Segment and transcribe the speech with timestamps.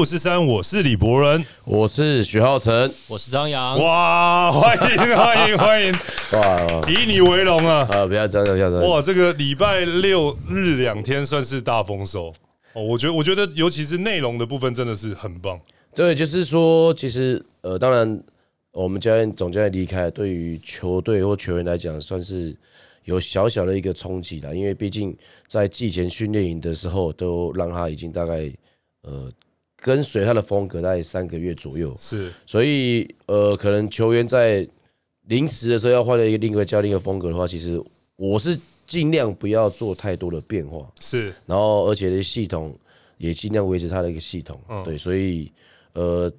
[0.00, 3.78] 五四三，我是李博仁，我是许浩辰，我是张扬。
[3.78, 5.92] 哇，欢迎欢迎欢迎，
[6.32, 7.86] 哇，以你为荣啊！
[7.92, 12.32] 啊，不要这样，不要这样，哇，这个礼拜六日两天算是大丰收
[12.72, 12.82] 哦。
[12.82, 15.60] 我觉得，我觉得，尤其是内容的部分，真的是很棒。
[15.94, 18.22] 对，就是说，其实呃，当然，
[18.72, 22.56] 我们教练总教练离开，对于球队或球员来讲，算是
[23.04, 24.56] 有小小的一个冲击了。
[24.56, 25.14] 因为毕竟
[25.46, 28.50] 在季前训练营的时候，都让他已经大概
[29.02, 29.30] 呃
[29.80, 34.66] 跟随他的风格大概三个月左右，是，所以呃，可能球员在
[35.26, 37.82] 临时的时候要换了一个另一个教练的风格的话，其实
[38.16, 42.76] 我是尽量不要做太多的变化，是，然后而且的系统
[43.16, 45.50] 也尽量维持他的一个系统，对，所以
[45.94, 46.30] 呃，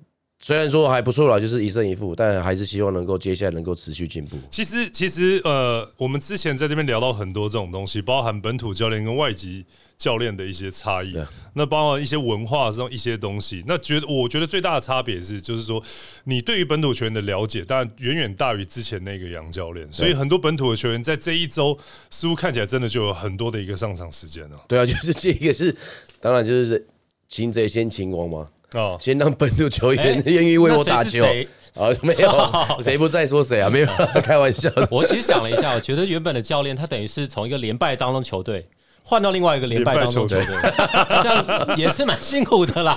[0.43, 4.35] 虽然说还不错啦，就是一胜一负，但还是希望能够接下来能够持续进步。
[4.49, 9.63] 其实，其实，呃，我们之前在这边聊到很多这种东西，包含本土教练跟外籍
[9.99, 11.15] 教练的一些差异，
[11.53, 13.63] 那包含一些文化上一些东西。
[13.67, 15.79] 那觉得，我觉得最大的差别是，就是说，
[16.23, 19.87] 你对于本土球员的了解，当然远远大于之前那个杨教练。
[19.93, 21.77] 所以，很多本土的球员在这一周
[22.09, 24.59] 似乎看起来真的就有很多的一个上场时间了。
[24.67, 25.75] 对啊，就是这个是，
[26.19, 26.83] 当然就是
[27.27, 28.47] 擒贼先擒王嘛。
[28.73, 31.25] 哦，先让本土球员愿意为我打球
[31.73, 31.89] 啊？
[32.01, 32.31] 没有，
[32.83, 33.69] 谁不在说谁啊？
[33.69, 33.87] 没有，
[34.23, 34.69] 开玩笑。
[34.89, 38.65] 我其实想了一下，我觉得原本的教练他等于是从一个连败当中球队
[39.03, 40.45] 换到另外一个连败当中球队，
[41.21, 42.93] 这样也是蛮辛苦的啦。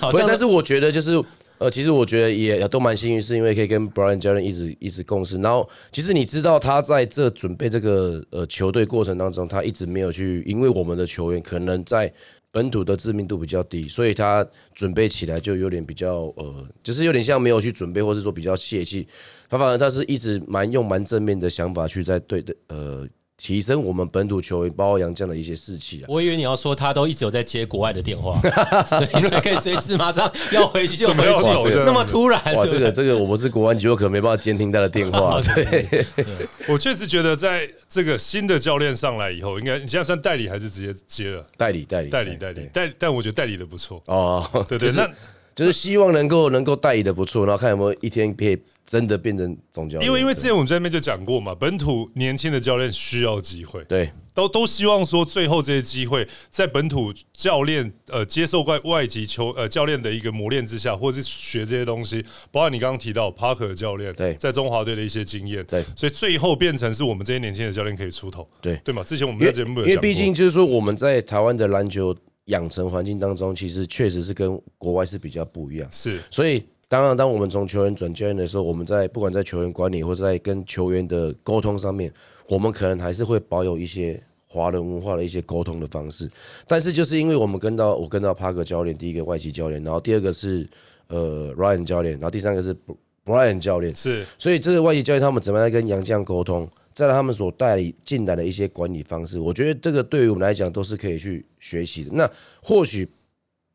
[0.00, 1.22] 好像， 但是我觉得就是
[1.58, 5.38] 呃，其实我觉得也都蛮幸运，是因为可以跟 Brian 教练一直一直共事。
[5.38, 12.12] 然后，其实你知道他在这准备这个呃球队过程当中，他一直没有去，因为我们的球员可能在。
[12.52, 19.08] 本土的知名度比较低，所以他准备起来就有点比较呃，就是有点像没有去准备，或是说比较泄气。
[19.48, 23.08] 反反而他是一直蛮用蛮正面的想法去在对的呃。
[23.42, 26.06] 提升我们本土球员，包括杨绛的一些士气啊！
[26.06, 28.40] 我以为你要说他都一直有在接国外的电话，
[28.86, 31.24] 所以可以随时马上要回去就回
[31.68, 32.64] 去，那么突然哇！
[32.64, 35.40] 这个这个我不是国安局，我可能没办法监听他的电话。
[35.42, 36.06] 对，
[36.68, 41.44] 我确实觉得在这个新的教练上来以后，应该你现在算代理还是直接接了？
[41.56, 44.48] 代理代理代理代理代，但我觉得代理的不错哦。
[44.68, 45.10] 对对，那
[45.52, 48.56] 就是希望能够能够代理的不错，然后看有没有一天可以。
[48.84, 64.34] 真的变成总教练，因为因为之前我们在那边就讲过嘛，本土年轻的教练需要机会，对，都都希望说最后这些机会在本土教练呃接受外外籍球呃教练的一个磨练之下，或者是学这些东西，包括你刚刚提到帕克教练对。
[64.34, 68.76] 在中华队的一些经验，对，所以最后变成是我们这些年轻的教练可以出头，对。
[68.84, 69.02] 对嘛？
[69.04, 72.14] 之前我们在节目因为毕竟就是说我们在台湾的篮球
[72.46, 76.64] 养成环境当中，其实确实是跟国外是比较不一样，是，所以。
[76.92, 82.12] 当然，当我们从球员转教练的时候，我们在不管在球员管理或者在跟球员的沟通上面，
[82.46, 86.30] 我们可能还是会保有一些华人文化的一些沟通的方式。
[86.66, 90.68] 但是，就是因为我们跟到我跟到帕克教练，第一个外籍教练，然后第二个是
[91.06, 92.76] 呃 Ryan 教练，然后第三个是
[93.24, 102.10] Brian 教练，是，所以这个外籍教练他们怎么样跟杨绛沟通，再来他们所带领进来的一些管理方式，我觉得这个对于我们来讲都是可以去学习的。
[102.12, 102.30] 那
[102.62, 103.08] 或许。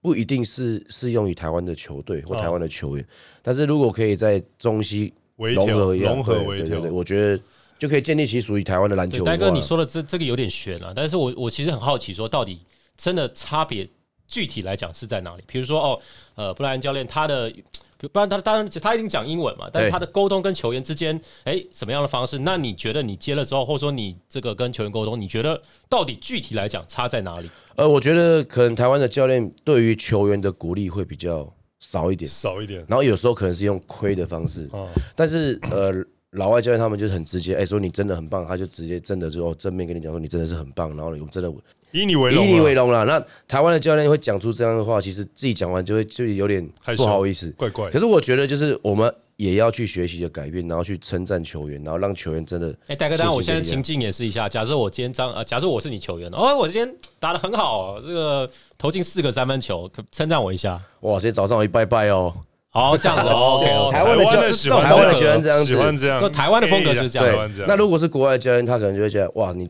[0.02, 3.06] 不一定是适用于台湾的球队或台湾的球员，
[3.42, 7.42] 但是如果可以在中西融合一融合微调，我觉得
[7.80, 9.24] 就可以建立起属于台湾的篮球。
[9.24, 12.60] 呆哥，你说的这这个有点悬了，但是我我其实很好奇，说到底
[12.96, 13.88] 真的差别
[14.28, 15.44] 具体来讲是在哪里？
[15.48, 16.00] 比如说哦，
[16.36, 17.52] 呃，布莱恩教练他的。
[17.98, 22.38] 不然他当然他一定讲英文嘛，但是他的沟通跟球员之间，哎，什么样的方式？
[22.40, 25.60] 那你觉得你接了之后，或者说你这个跟球员沟通，你觉得
[25.90, 27.50] 到底具体来讲差在哪里？
[27.76, 32.86] 呃，我觉得可能台湾的教练对于球员的鼓励会比较少一点，少一点。
[32.88, 34.70] 然后有时候可能是用亏的方式，
[35.16, 35.92] 但是呃，
[36.32, 41.52] 老外教练他们就很直接，哎，说你真的很棒，他就直接真的就正面跟你讲说你真的是很棒，然后我们真的。
[41.92, 43.06] 以你为荣，以你为荣了。
[43.06, 47.90] 那台湾的教练会讲出这样的话，其实自己讲完就会就有点不好意思，怪怪。
[47.90, 52.76] 可是我觉得，就是我们也要去学习的改变，然后去称赞球员，然后让球员真的。
[52.88, 54.50] 哎，大哥，当然我现在情境演示一下。
[54.50, 60.80] 假设我今天张呃，假设我是你球员哦，我今天打的很好，这个投进四个三分球，称赞我一下。
[61.02, 62.34] 哇，今天早上我一拜拜哦。
[62.70, 63.92] 好，这样子， OK。
[63.92, 66.32] 台湾的教练喜欢台湾的学员这样子，喜欢这样。
[66.32, 67.52] 台湾的风格就是这样。
[67.66, 69.70] 那如果是国外教练，他可能就会觉得哇，你。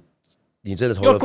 [0.68, 1.18] 你真的投的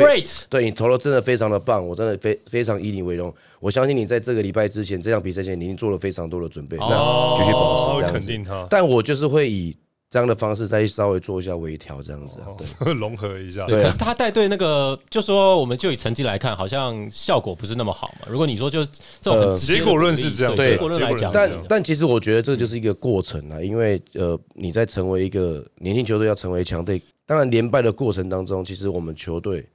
[0.49, 3.35] 对你投了真的非常的棒，我真的非非常以你为荣。
[3.59, 8.67] 我相信你在这个礼拜之前，这场比赛前，你已经做了非常多的准备，那继续保持这样子。
[8.71, 9.77] 但我就是会以
[10.09, 12.37] 这样的方式再稍微做一下微调，这样子，
[12.85, 13.67] 对， 融合一下。
[13.67, 18.29] 对，可是他带队那个，就说我们就以成绩来看，好像效果不是那么好嘛。
[18.31, 18.85] 如果你说就
[19.21, 27.03] 这种结果论是这样，结果论来讲，但但其实我觉得这就是一个过程啊，因为呃，你在成为一个年轻球队要成为强队。
[27.33, 29.67] 当然，连败的过程当中，其实我们球队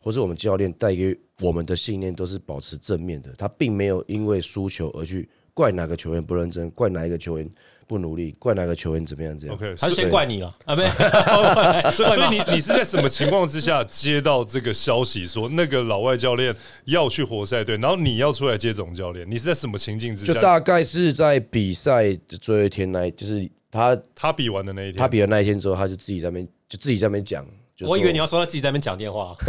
[0.00, 7.48] 或是我们教练带给我们的信念都是保持正面的，他并没有因为输球而去怪哪个球员不认真，怪哪一个球员。
[7.88, 9.38] 不努力，怪哪个球员怎么样？
[9.38, 10.74] 这样，OK，他先怪你了 啊？
[10.74, 10.82] 没，
[11.92, 16.52] 所以所以你你是在什么情况之下接到这个消息，说那个老外教练
[16.86, 19.24] 要去活塞队，然后你要出来接总教练？
[19.30, 20.34] 你是在什么情境之下？
[20.34, 27.46] 就大概是在比赛最后一天那，就是他他比完的那一天，他比完那一天之后，他就自己在那边就自己在那边讲。
[27.80, 29.34] 我以为你要说他自己在那边讲电话，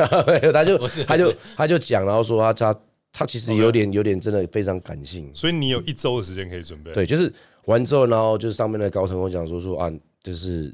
[0.52, 2.80] 他就他就他就讲，然后说他他
[3.14, 6.94] 他其实有点有点真的非常感性，所以你有一周的时间可以准备。
[6.94, 7.34] 对，就是。
[7.68, 9.92] 完之后，然后就是上面的高层跟我讲说说啊，
[10.24, 10.74] 就是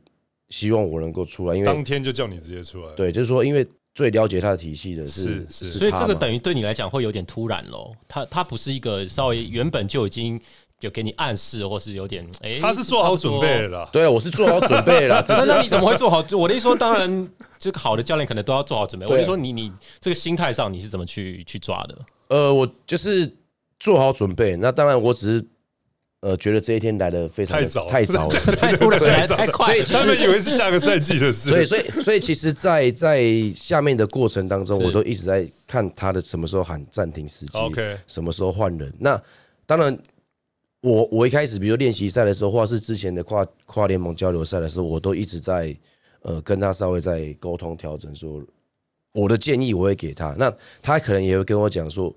[0.50, 2.94] 希望我能够出来，因为当天就叫你直接出来。
[2.94, 7.92] 对，就是说，因为最了解他的体系的是是，所以这个等于对你来讲会有点突然喽。
[8.07, 10.39] 他他不是一个稍微原本就已经
[10.83, 13.88] 就给你暗示，或是有点哎，他是做好准备了。
[13.94, 15.24] 对，我是做好准备了。
[15.30, 16.18] 那那你怎么会做好？
[16.38, 19.07] 我的意思说，当然这个好的教练可能都要做好准备。
[19.07, 19.71] 我的意思说，你你
[20.01, 21.97] 这个心态上你是怎么去去抓的？
[22.27, 23.31] 呃，我就是
[23.80, 24.57] 做好准备。
[24.57, 25.45] 那当然，我只是。
[26.19, 31.50] 呃，觉得这一天来的非常太早，太早了， 太突然，太快，所以他们以为是下个赛季的事。
[31.50, 33.21] 所以，所以，所以，其实，在在
[33.53, 38.89] 下面的过程当中，我都一直在看他的什么时候喊暂停时机，OK，什么时候换人。
[39.00, 39.21] 那
[39.65, 40.00] 当然，
[40.83, 45.75] 我我一开始，比如练习赛的时候，或者是之前的跨跨联盟交流赛的时候，我都一直在
[46.21, 48.44] 呃跟他稍微在沟通调整，说
[49.13, 52.13] 我的建议我会给他，那他可能也会跟我讲说。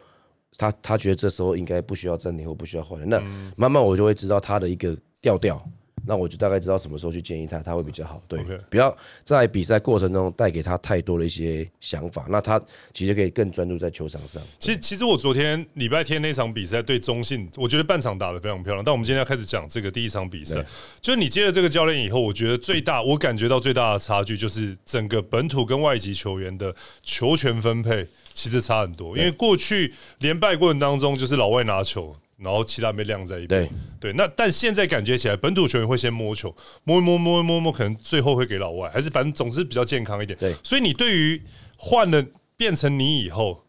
[0.58, 3.22] 他他觉得这时候应该不需要暂停或不需要换人，那
[3.56, 5.62] 慢慢我就会知道他的一个调调，
[6.06, 8.22] 那我就大概知道什么时候去建议他，他会比较好。
[8.28, 12.60] 对，不要在比赛过程中带给他太多的一些想法，那他
[12.94, 14.40] 其实可以更专注在球场上。
[14.58, 18.84] 其实，其实我昨天礼拜天那场比赛对中信，我觉得半场打得非常漂亮。
[18.84, 20.64] 但我们今天要开始讲这个第一场比赛，
[21.00, 28.06] 就是你接了这个教练以后，我觉得最大我感觉到最大的差距就是整个本土跟外籍球员的球权分配。
[28.36, 33.68] 其实差很多，因为过去连败过程当中，就是老外拿球，然后其他被晾在一边。
[34.00, 36.54] 对，那但现在感觉起来，本土球员会先摸球，
[36.84, 40.38] 摸一摸，摸一摸摸，可能最后会给老外，还是反正总之比较健康一点。
[40.38, 41.42] 对，所以你对于
[41.76, 42.24] 换了
[42.56, 43.62] 变成你以后。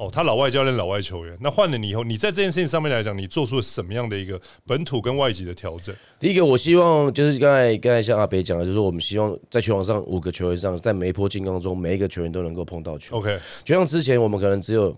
[0.00, 5.94] 哦，他老外教练、老外球员，那换了你以后，你在这件事情上面来讲，你做出了什么样的一个本土跟外籍的调整？
[6.18, 13.18] 第一个，我希望就是刚才刚才像阿北讲的，就是我们希望在球场上五个球员上，在每一波进攻中，每一个球员都能够碰到球。
[13.18, 14.96] OK，就像之前我们可能只有。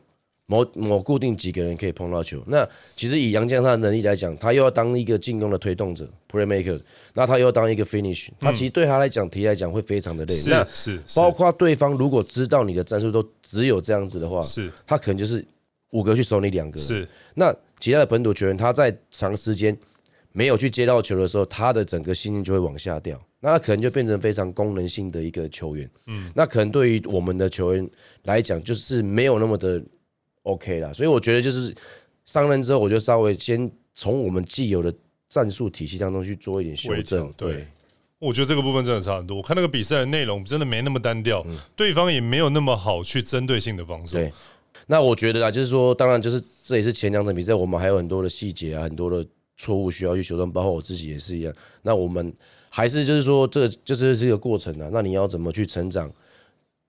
[0.53, 6.79] 某某固定几个人可以碰到球，那其实以杨绛他的能力来讲，他又要当一个进攻的推动者 （playmaker），
[7.15, 10.35] 那他又要当一个 finish，他其实对他来讲，提来讲会非常的累。
[10.49, 15.43] 那是包括对方如果知道你的战术都只有这样子的话，是他可能就是
[15.93, 16.79] 五个去守你两个。
[16.79, 19.75] 是那其他的本土球员，他在长时间
[20.33, 25.91] 没有去接到球的时候，他的整个心情就会往下掉，那他可能就变成非常功能性的一个球员。
[26.09, 27.89] 嗯，那可能对于我们的球员
[28.25, 29.83] 来讲，就是没有那么的。
[30.43, 31.75] OK 啦，所以我觉得就是
[32.25, 34.93] 上任之后，我就稍微先从我们既有的
[35.29, 37.33] 战术体系当中去做一点修正。
[37.37, 37.67] 对，
[38.19, 39.37] 我觉得这个部分真的差很多。
[39.37, 41.47] 我看那个比赛的内容真的没那么单调，
[41.77, 44.19] 对方也没有那么好去针对性的防守。
[44.19, 44.33] 对，
[44.87, 49.25] 那我觉得啊，就是说，当然就是这也是前两场比赛，我们还有很多的细节啊，很多的
[49.57, 51.55] 错误需要去修正，包括我自己也是一样。
[51.83, 52.33] 那我们
[52.69, 54.89] 还是就是说，这就是是一个过程啊。
[54.93, 56.13] 那你要怎么去成长？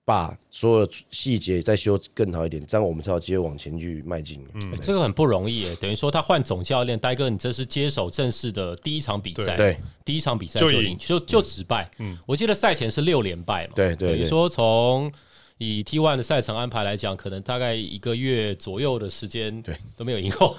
[0.06, 4.44] 把所有的细节再修更好一点，这样我们才有机会往前去迈进。
[4.52, 11.90] 嗯，这个很不容易诶，等于说他换总教练，呆哥，你这是接手正式的第一场比赛，对，第一场比赛就赢，就就只败。
[12.00, 14.10] 嗯，我记得赛前是六连败嘛，对对。
[14.10, 15.10] 等于说从
[15.56, 20.54] 以 T One 的赛程安排来讲，可能大概一个月左右的时间，对，都没有赢过，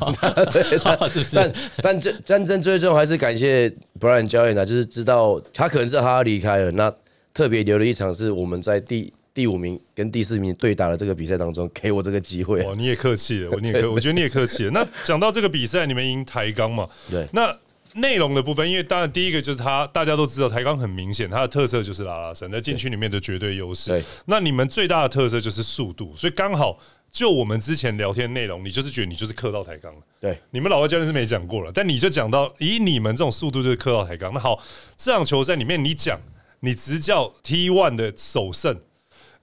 [1.07, 1.35] 是不是？
[1.35, 6.91] 但但这战争最终还是感谢 Brian 教练啊，就是知道他可能是他要离开了，那
[7.31, 9.13] 特别留了一场是我们在第。
[9.35, 12.63] 第五名跟第四名对打的这个比赛当中，给我这个机会。
[12.63, 14.71] 哦，你也客气了， 我你也客，我觉得你也客气了。
[14.71, 16.87] 那讲到这个比赛，你们赢台钢嘛？
[17.11, 17.27] 对。
[17.33, 17.53] 那
[17.95, 23.91] 内容的部分，因为当然第一个就是他，大家都知道台钢很明显，它的特色就是拉拉绳在禁区里面的绝对优势。
[23.91, 24.03] 对。
[24.27, 26.79] 那你们最大的特色就是速度，所以刚好
[27.11, 30.01] 就我们之前聊天内容，你就是觉得你就是克到台钢了。
[30.21, 30.37] 对。
[30.51, 34.33] 你们老外教练是没讲过了，但你就讲到以你们这种速度就是克到台钢。
[34.33, 34.63] 那好，
[34.95, 36.17] 这场球赛里面你讲，
[36.61, 38.79] 你执教 T one 的首胜。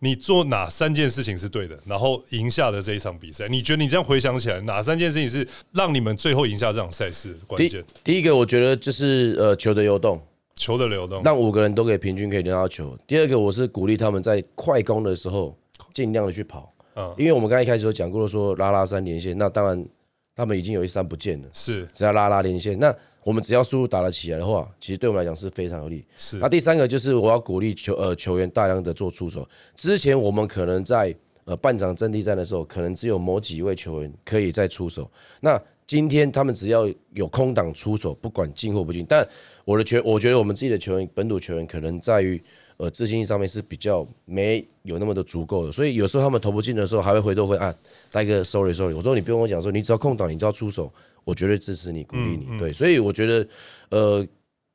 [0.04, 3.46] 你做哪三件事情是对的，然后赢下的这一场比赛？
[3.46, 7.84] 你觉得你这样回想起来，哪三件事情是让你们最后赢下这场赛事关键？
[8.02, 10.20] 第一个，我觉得就是呃球的流动，
[10.56, 12.98] 球的流动，让五个人都可以平均可以拿到球。
[13.06, 15.56] 第二个，我是鼓励他们在快攻的时候
[15.94, 19.86] 尽量的去跑，嗯，因为我们刚一开始有讲过说拉拉三连线，那当然
[20.34, 22.92] 他们已经有一三不见了，是只要拉拉连线那。
[23.24, 26.04] 我们只要速度打得起来的话，其实对我们来讲是非常有利。
[26.16, 26.38] 是。
[26.38, 29.48] 那第三个就是我要鼓励球呃球员大量的做出手。
[29.76, 31.14] 之前我们可能在
[31.44, 35.10] 呃半场阵地战的时候，可能只有某几位球员可以再出手。
[35.40, 39.04] 那今天他们只要有空档出手，不管进或不进。
[39.08, 39.26] 但
[39.64, 42.40] 我的球，我觉得我们自己的球员，本土球员可能在于
[42.78, 47.74] 呃自信心上面是比较没有那么的足够的，所以有时候他们投不进的时候，还会回头会啊，
[48.10, 48.94] 带个 sorry sorry。
[48.94, 50.90] 我说你不用跟我讲说，你只要空档，你只要出手，
[51.24, 52.58] 我绝对支持你，鼓励你。
[52.58, 53.48] 对，所以我觉得
[53.90, 54.26] 呃。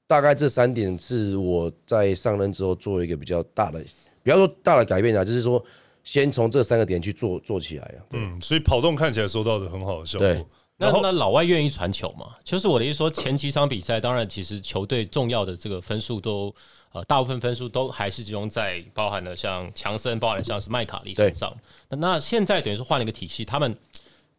[0.09, 3.83] 大概这三点是我在上任之后做一个比较大的，
[4.23, 5.61] 比方说大的改变啊，就是说
[6.01, 7.99] 先从这三个点去做做起来啊。
[8.11, 10.47] 嗯，所以跑动看起来收到的很好的效果。
[10.77, 12.37] 那那老外愿意传球嘛？
[12.41, 16.55] 就是我的意思说，前几场比赛，当然其实球队重要的这个分数都
[16.93, 21.53] 呃，大部分分数都还是集中在包含了像强森，包含像是麦卡利身上。
[21.89, 23.75] 那那现在等于说换了一个体系，他们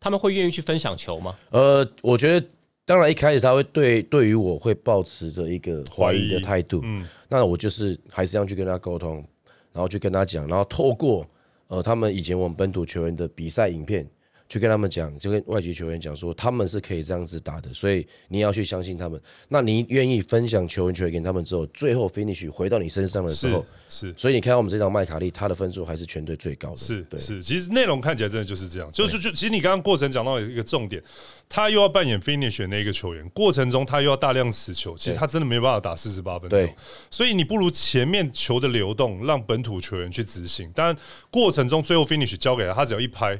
[0.00, 1.36] 他们会愿意去分享球吗？
[1.50, 2.46] 呃，我觉得。
[2.88, 9.16] 当然，一开始他会对对于我会保持着一个怀疑的态度，嗯，那我就是还是要去跟他沟通，
[9.74, 11.26] 然后去跟他讲，然后透过
[11.66, 14.08] 呃他们以前我们本土球员的比赛影片。
[14.48, 19.20] 去跟他们讲，就跟外籍球员讲说，他们是可以这样子打的，所以你要去相信他们。
[19.48, 24.14] 那你愿意分享球员权给他们之后，最后 finish 回到你身上的时候，是。
[24.16, 26.76] 所以你看到我们这张麦卡利，他的分数还是全队最高的。
[26.78, 27.42] 是，对是。
[27.42, 31.02] 其实内容看起来真的就是这样，就是就其实你刚刚过程讲到一个重点，
[31.46, 36.74] 他又要扮演 finish 那一个球员，过程中他又要大量持球，其实他真的没有办法打四十八分钟。
[37.10, 40.96] 所以你不如前面球的流动，让本土球员去执行，当然
[41.30, 43.38] 过程中最后 finish 交给他，他只要一拍。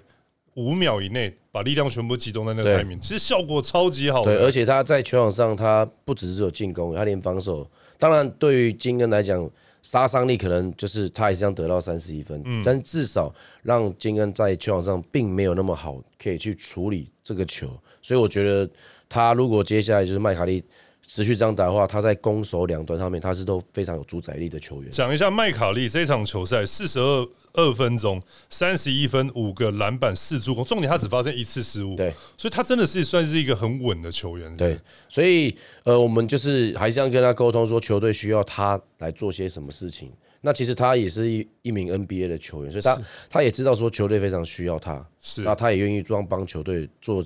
[0.58, 4.24] 五秒以内把力量全部集中在那个台面，其实效果超级好。
[4.24, 7.64] 对，而且他在球场上，他不只是有进攻，他连防守。
[7.96, 9.48] 当然，对于金恩来讲，
[9.82, 17.70] 杀伤力可能就是他还是想得到三十一分，但至少让金恩在球场上并没有那么好，可以去处理这个球。
[18.02, 18.68] 所以我觉得
[19.08, 20.60] 他如果接下来就是麦卡利
[21.06, 24.90] 持续这样打的话，他在攻守两端上面他是都非常有主宰力的球员。
[24.90, 27.28] 讲一下麦卡利这场球赛四十二。
[27.58, 40.12] 二分钟，三十一分，五个篮板，四助攻，重点他只发生一次失误，对，所以他真的是算是一个很稳的球员，对，所以呃，我们就是还是要跟他沟通，说球队需要他来做些什么事情。
[40.40, 47.24] 那其实他也是一一名 NBA 的球员，所以他他也知道说球队非常需要他，是，那他也愿意帮帮球队做。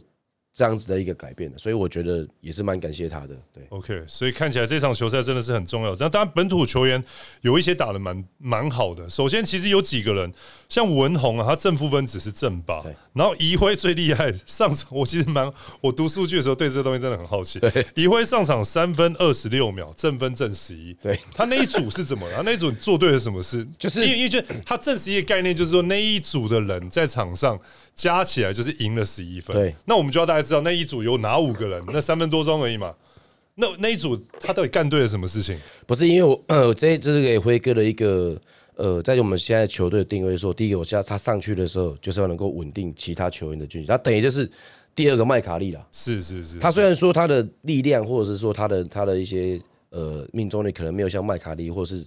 [0.55, 3.29] 这样子的一个改变的，所以我觉得也是蛮感谢他的。
[3.55, 5.95] 对，OK，所以看起来这场球赛真的是很重要。
[5.99, 7.03] 那当然，本土球员
[7.41, 9.09] 有一些打的蛮蛮好的。
[9.09, 10.31] 首先，其实有几个人，
[10.69, 12.85] 像文宏啊，他正负分只是正八。
[13.15, 17.59] 然后怡辉最厉害，上场我其实蛮我读数据的时候对这东西真的很好奇。
[17.95, 20.93] 怡辉上场三分二十六秒，正分正十一。
[21.01, 22.43] 对，他那一组是怎么了？
[22.45, 23.67] 那一组做对了什么事？
[23.79, 27.59] 就是因为因为就他正十一的概念，就是说那一组的人在场上。
[27.95, 29.57] 加起来就是赢了十一分。
[29.57, 32.95] 对，那我们就要大家知道那一组有哪五个人，那三分多钟而已嘛。
[33.55, 35.59] 那那一组他到底干对了什么事情？
[35.87, 38.35] 不是因为我呃，这这是给辉哥的一个
[38.77, 44.51] 呃，在我们现在球队的定位说，第一个我现在他上去的时候就是要能够稳定其他球员的军心，他等于就是
[44.95, 45.87] 第二个麦卡利了。
[45.93, 52.03] 是是是，他虽然说他的力量或者是说他的他的一些呃命中率可能没有像麦卡利或是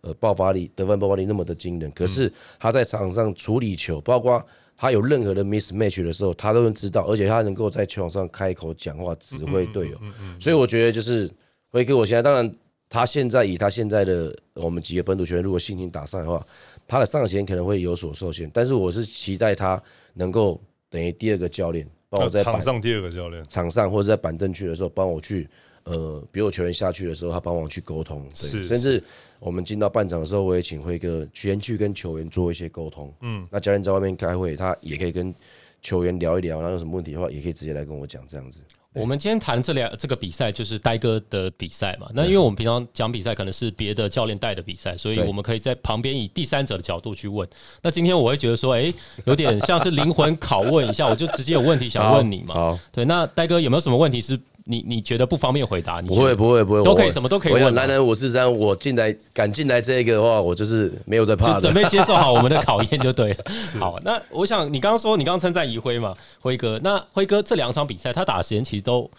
[0.00, 4.44] 呃爆发力得分爆发力那么的惊人，可是他在场上处理球，包括。
[4.80, 9.98] 他有任何的 mismatch 的时候，他都能知道，而且他能够在球场上开口讲话，指挥队友。
[10.38, 11.28] 所以我觉得就是
[11.70, 12.54] 辉哥，我现在当然
[12.88, 16.46] 他现在以他现在的我们几个本土球员，如果信心情打上的话，
[16.86, 18.48] 他的上限可能会有所受限。
[18.54, 19.82] 但是我是期待他
[20.14, 25.48] 能够等于第二个教练，帮我在场上第二个教练，场上或者在板凳区的时候帮我去。
[25.84, 29.02] 呃，比如球员下去的时候，他帮我去沟通，对，甚至
[29.40, 33.12] 我们进到半场的时候，我也请辉哥先去跟球员做一些沟通。
[33.20, 35.34] 嗯，那教练在外面开会，他也可以跟
[35.80, 38.60] 球员聊一聊，然后有什么问题的话，也可以直接来跟我讲，这样子。
[38.94, 47.48] 我们今天谈这两这个比赛就是呆哥的比赛嘛，那因为我们平常讲比赛可能是别的教练带的比赛，所以我们可以在旁边以第三者的角度去问。
[47.80, 48.92] 那今天我会觉得说，哎，
[49.24, 52.54] 有点像是灵魂拷问一下，我就直接有问题想问你嘛。
[52.54, 54.36] 好，对，那呆哥有没有什么问题是？
[54.70, 55.98] 你你觉得不方便回答？
[55.98, 57.74] 你不会不会不会，都可以什么都可以问。
[57.74, 63.44] 男人我是这样，我进来敢进来这个的话，我就是没有在怕的，准备接受好我们的考验就对了。
[63.80, 69.10] 好，那我想你刚刚说你刚刚称赞一辉嘛，辉哥，那辉哥这两场比赛他打的时间其实都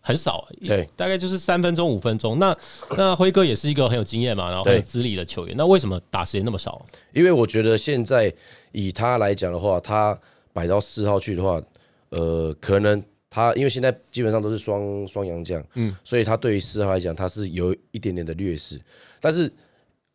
[0.00, 2.40] 很少，对，大概就是三分钟五分钟。
[2.40, 2.56] 那
[2.96, 6.84] 那辉哥也是一个很有经验嘛，然后很有资历的球员，那为什么打时间那么少？
[7.12, 8.34] 因为我觉得现在
[8.72, 10.18] 以他来讲的话，他
[10.52, 11.62] 摆到四号去的话，
[12.08, 13.00] 呃，可能。
[13.36, 18.80] 他因为现在基本上都是双双阳将，嗯，所以他对于四号来讲，他是有一点点的劣势。
[19.20, 19.52] 但是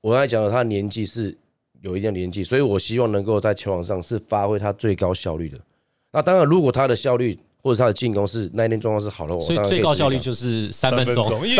[0.01, 1.37] 我刚才讲了，他年纪是
[1.81, 5.59] 有一定年纪，所以我希望能够在球场上是发挥他最高效率的。
[6.11, 11.23] 那当然，如果他的效率或者他的进攻是那一天状况是好的，所以最高效率就是三分钟。
[11.47, 11.57] 因为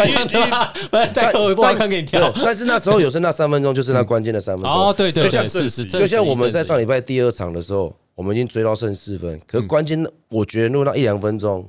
[1.13, 4.73] 带客 不看给你跳，但是那时候有时那三分钟就是那关键的三分钟。
[4.73, 11.67] 哦，对对，就像是是，就像我们在上礼拜第二场的时候，我们已经追到剩四分，可是关键我觉得如果那一两分钟，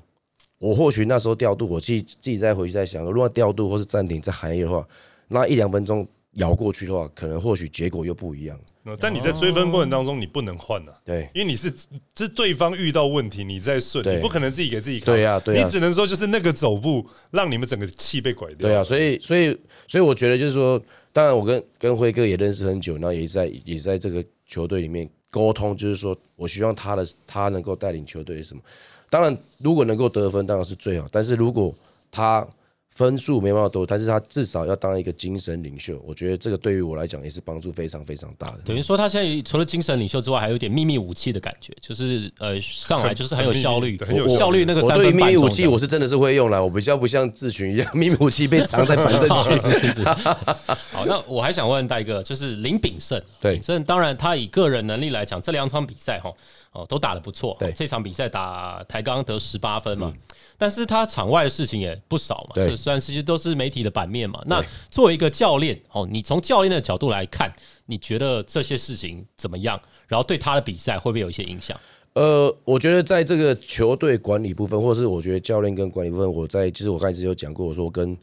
[0.59, 4.87] 我或许那时候调度，我自己自己再回去再想，如果调度或是暂停再喊一的话，
[5.29, 6.07] 那一两分钟。
[6.37, 8.59] 咬过去的话，可能或许结果又不一样。
[8.99, 10.91] 但你在追分过程当中，你不能换呐。
[11.05, 11.71] 对，因为你是
[12.17, 18.67] 是对方遇到问题，你在顺，你不可能自己给自己对呀，对你只能说就是那个走步让你们整个气被拐掉。
[18.67, 19.55] 对啊，所以所以
[19.87, 20.83] 所以我觉得就是说，
[21.13, 28.63] 当然我跟跟辉哥也认识很久，然后也在也在这个球队里面沟通，就是说我希望他的他能够带领球队什么。
[29.09, 31.09] 当然，如果能够得分，当然是最好。
[31.11, 31.75] 但是如果
[32.11, 32.47] 他
[32.95, 35.99] 分数没办法多，但是他至少要当一个精神领袖。
[36.07, 38.59] 我觉得这个对于我来讲也是帮助非常非常大的。
[38.65, 44.65] 等于说他现在除了精神领袖之外，还有点秘密武器的感觉，就是呃上来就是很有效率，很有效率。
[44.67, 50.03] 那个我对秘密武器我是真的是会用来，我比较不像志群一样，秘密武器被藏在板凳区。
[50.93, 56.31] 好，那我还想问戴哥，就是林炳胜，对，胜当然他以个人能力来讲，这两场比赛哈。
[56.73, 57.55] 哦，都打得不错。
[57.61, 60.13] 对，这场比赛打台钢得十八分嘛，
[60.57, 62.63] 但是他场外的事情也不少嘛。
[62.63, 64.43] 是，虽然其实都是媒体的版面嘛。
[64.47, 67.53] 那作为一个教练，哦，你从教练的角度来看，
[67.85, 69.79] 你觉得这些事情怎么样？
[70.09, 71.79] 然后对他的比赛会不会有一些影响？
[72.15, 78.17] 呃，我觉得在这个球队管理部分，或是我觉得教练跟管理部分，我在其实我开始有讲过，我说跟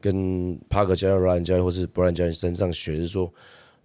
[0.00, 3.30] 跟帕克教练、Ryan 教练或是 Brian 教练身上学，是说。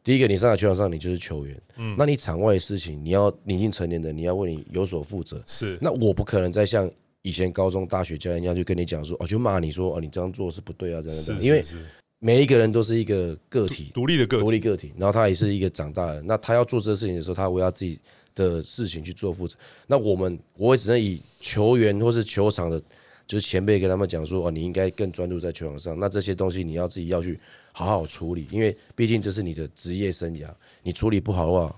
[0.05, 1.61] 第一个，你上了球场上，你就是球员。
[1.77, 5.41] 嗯，那你场外的事情，你要你已经成年的，你要为你有所负责。
[5.47, 6.89] 是，那我不可能再像
[7.23, 11.35] 以前高中、大学教练一样，就跟你讲说，哦，就骂你说，哦，你这样做是不对啊，这样子。
[11.39, 11.63] 因为
[12.19, 16.21] 每一个人都是一个个体，独立的个独立个体，然后他也是一个长大的。
[16.21, 17.99] 那他要做这个事情的时候，他为他自己
[18.35, 19.57] 的事情去做负责。
[19.87, 22.79] 那我们，我也只能以球员或是球场的，
[23.27, 25.99] 就是前辈跟他们讲说，哦，你应该更专注在球场上。
[25.99, 27.39] 那这些东西你要自己要去。
[27.77, 30.47] 好好处理，因为毕竟这是你的职业生涯，
[30.81, 31.75] 你处理不好的话，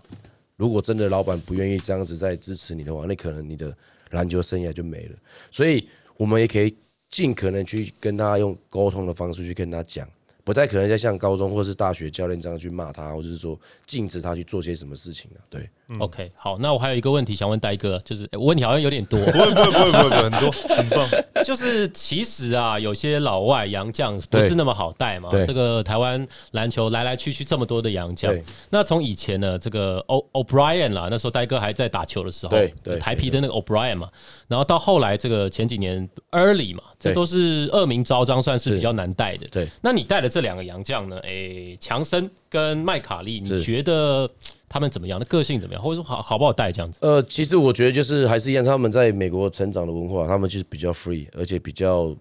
[0.56, 3.76] 如果真的老板不愿意这样子再支持你的话，那可能你的
[4.12, 5.16] 篮球生涯就没了。
[5.50, 6.78] 所以，我们也可以
[7.10, 10.08] 尽可能去跟他用沟通的方式去跟他讲。
[10.44, 15.42] 不太可能再像高中或是大学教练这样去骂他，或者是说禁止他去做些什么事情啊。
[15.50, 15.68] 对
[16.00, 21.08] ，OK，好，那我还有一个问题想问戴哥，就是我问题好像有点多，不会不会不会不会很多，很棒。
[21.46, 25.30] 就是其实啊，有些老外洋将不是那么好带嘛。
[25.46, 28.36] 这个台湾篮球来来去去这么多的洋将，
[28.70, 32.52] 那从以前呢，这个 O O'Brien 啦，那时候戴哥还在打球的时候，
[32.84, 34.10] 对台皮的那个 O'Brien 嘛，
[34.48, 39.48] 然后到后来这个前几年 Early 嘛，这都是恶名昭彰，算是比较难带的。
[39.50, 41.18] 对，那你带的这两个洋将呢？
[41.20, 44.30] 诶，强森跟麦卡利，你觉得
[44.70, 45.20] 他们怎么样？
[45.20, 45.82] 的个性怎么样？
[45.82, 47.00] 或者说好好不好带这样子？
[47.02, 52.16] 呃，其实我觉得就是还是一样，他们在美国成长的文化，他们就是比较 free，而且比较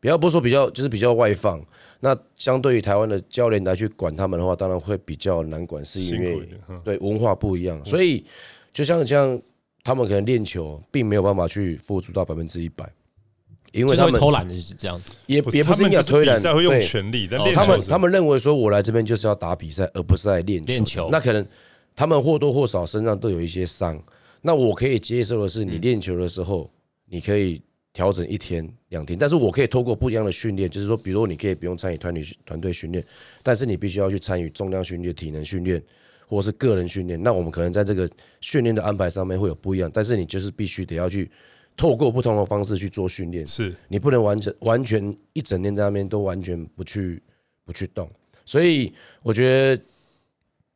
[0.00, 1.64] 比较不说比较，就是比较外放。
[2.00, 6.48] 那相对于台湾的教练来去管他们的话，当然会比较难管，是因为
[6.82, 7.80] 对文化不一样。
[7.86, 8.24] 所以
[8.72, 9.40] 就像这样
[9.84, 12.92] 他们可能练球，并没有办法去付出到百分之一百。
[13.72, 15.58] 因为他们偷懒的就是这样子，也也不是
[15.90, 17.26] 要推懒，会用全力。
[17.30, 21.08] 但他们他们认为说，我来这边就是要打比赛，而不是来练练球。
[21.10, 21.46] 那可能
[21.96, 24.00] 他们或多或少身上都有一些伤。
[24.42, 26.70] 那我可以接受的是，你练球的时候，
[27.06, 27.62] 你可以
[27.94, 29.18] 调整一天两天。
[29.18, 33.02] 但是我可以透过不一样的训练，就是说，比如你可以不用参与团体团队训练，
[33.42, 35.82] 但是你必须要去参与重量训练、体能训练，
[36.26, 37.22] 或者是个人训练。
[37.22, 38.06] 那我们可能在这个
[38.42, 41.30] 训练的安排上面会有不一样，但是你就是必须得要去。
[41.76, 43.74] 透过不同的方式去做训练，是。
[43.88, 47.22] 你不能完整完全一整天在那边都完全不去
[47.64, 48.10] 不去动，
[48.44, 49.82] 所以我觉得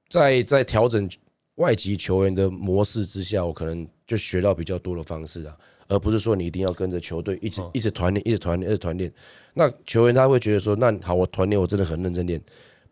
[0.08, 1.08] 在在调整
[1.56, 5.56] 外籍球员的模式之下，我可能就学到比较多的方式啊，
[5.88, 9.12] 而不是说你一定要跟着球队一直一直团练，一直团练，一直团练。
[9.54, 12.40] 那球员他会觉得说，那好，我团练我真的很认真练。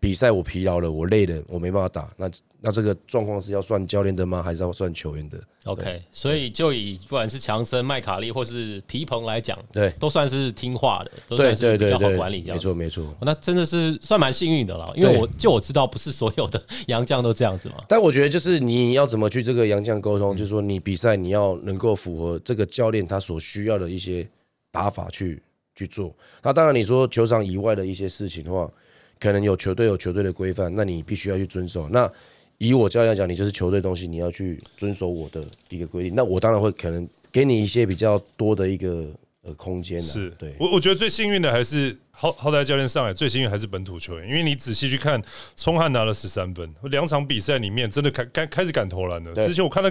[0.00, 2.08] 比赛我疲劳了，我累了，我没办法打。
[2.16, 2.30] 那
[2.60, 4.42] 那这个状况是要算教练的吗？
[4.42, 12.56] 还是要算球员的？OK，所以就以不管是强森、麦卡利或是皮蓬来讲，对，都算是听话的，都算是比较好管理这样。
[12.56, 14.92] 没错没错，那真的是算蛮幸运的了。
[14.96, 17.76] 因为我就我知道，不是所有的洋将都这样子嘛。
[17.88, 24.26] 但我觉得就是你要怎么去这个洋将沟通，就是说你比赛你要能够符合这个教练他所需要的一些
[24.70, 25.42] 打法去
[25.74, 26.14] 去做。
[26.42, 28.68] 那当然你说球场以外的一些事情的话。
[29.24, 31.88] 可能有球队有球队的规范，那你必须要去遵守。
[31.88, 32.06] 那
[32.58, 36.14] 以我教练讲，你就是球队东西，你要去遵守我的一个规定。
[36.14, 39.06] 那我当然会可能给你一些比较多的一个
[39.40, 39.98] 呃空间。
[39.98, 45.18] 是对我我觉得最幸运的还是浩浩代教练上来最幸运还是本土球员，因为你仔细去看，
[45.56, 49.34] 冲汉拿了十三分，两场比赛里面真的开开开始敢投篮了。
[49.46, 49.90] 之前我看到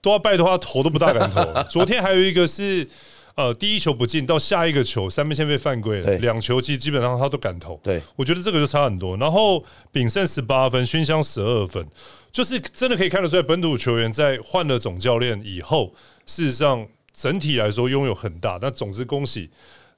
[0.00, 1.44] 都要拜托他投都不大敢投。
[1.68, 2.88] 昨天还有一个是。
[3.36, 7.78] 呃，第一球不进，到下一个球三分线被犯规了，两球其实基本上他都敢投。
[7.84, 9.14] 对，我觉得这个就差很多。
[9.18, 11.86] 然后炳胜十八分，熏香十二分，
[12.32, 15.92] 就是真的可以看得出来，本土球员在换了总教练以后，
[16.24, 18.58] 事实上整体来说拥有很大。
[18.62, 19.50] 那总之恭喜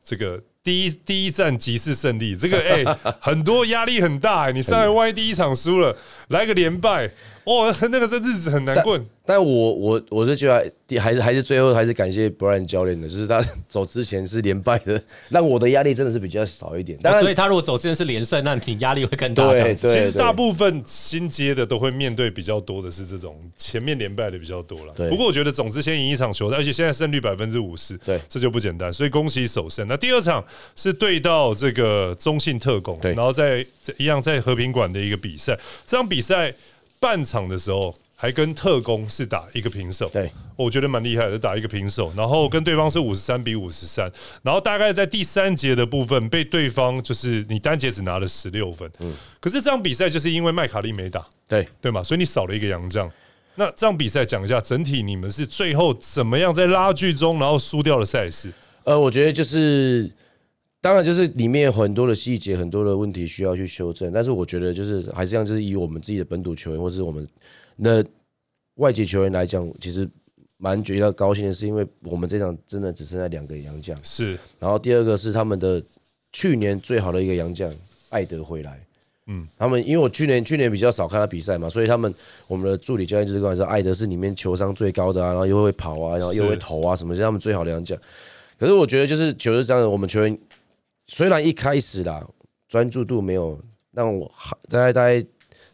[0.02, 2.84] 这个第一第一战即是胜利，这个哎
[3.20, 4.50] 很多压力很大。
[4.50, 5.96] 你上来万一第一场输了，
[6.28, 7.10] 来个连败。
[7.44, 9.00] 哦， 那个这日子很难过。
[9.24, 16.98] 但我我我是觉得还是还是最后还是感谢 Brian 教练的，就是他走之前是连败的，让我的压力真的是比较少一点。
[17.02, 19.50] 但所以他如果走之前是连胜，那你压力会更大。
[19.50, 24.92] 对对，其实大部分新接的都会面对比较多的是这种前面连败的比较多了。
[25.10, 28.90] 不过我觉得总之先赢一场球，而且现在胜率百分之五十，对，这就不简单。
[28.90, 29.86] 所以恭喜首胜。
[29.88, 30.42] 那第二场
[30.76, 33.64] 是对到这个中信特工，然后在
[33.96, 36.54] 一样在和平馆的一个比赛，这场比赛。
[37.00, 44.10] 半场的时候还跟特工是打一个平手，对，我觉得蛮厉害的，打一个平手，然后跟对方是五十三比五十三，
[44.42, 53.08] 然后大概在第三节的部分被对方就是你单节只拿了十六分，嗯，可是这场比赛就是因为麦卡利没打，对对嘛，所以你少了一个洋将。
[53.54, 58.52] 那这场比赛讲一下整体你们是最后怎么样在拉锯中然后输掉了赛事？
[58.82, 60.10] 呃，我觉得就是。
[60.80, 64.12] 当然，就是里面有很多的细节，很多的问题需要去修正。
[64.12, 67.26] 但是我觉得，就是还是这样，就是以我们自己的本土球员，或是我们
[67.74, 68.04] 那
[68.76, 70.08] 外籍球员来讲，其实
[70.56, 73.96] 蛮觉得高兴的是，因为我们这场真的只剩下两个洋将。
[74.04, 74.38] 是。
[74.60, 75.82] 然后第二个是他们的
[76.32, 77.74] 去年最好的一个洋将
[78.10, 78.80] 艾德回来。
[79.26, 79.48] 嗯。
[79.58, 82.14] 他们因为我去年去年比较少看他比赛嘛，所以他们
[82.46, 87.98] 我们的助理教练就是跟我说，艾德是里面球商最高的啊，然后又会跑啊，然后又会投啊，什么是他们最好的洋将。
[88.56, 90.38] 可是我觉得就是球是这样的，我们球员。
[91.08, 92.24] 虽然一开始啦，
[92.68, 93.60] 专注度没有
[93.92, 95.24] 让我喊，大概大概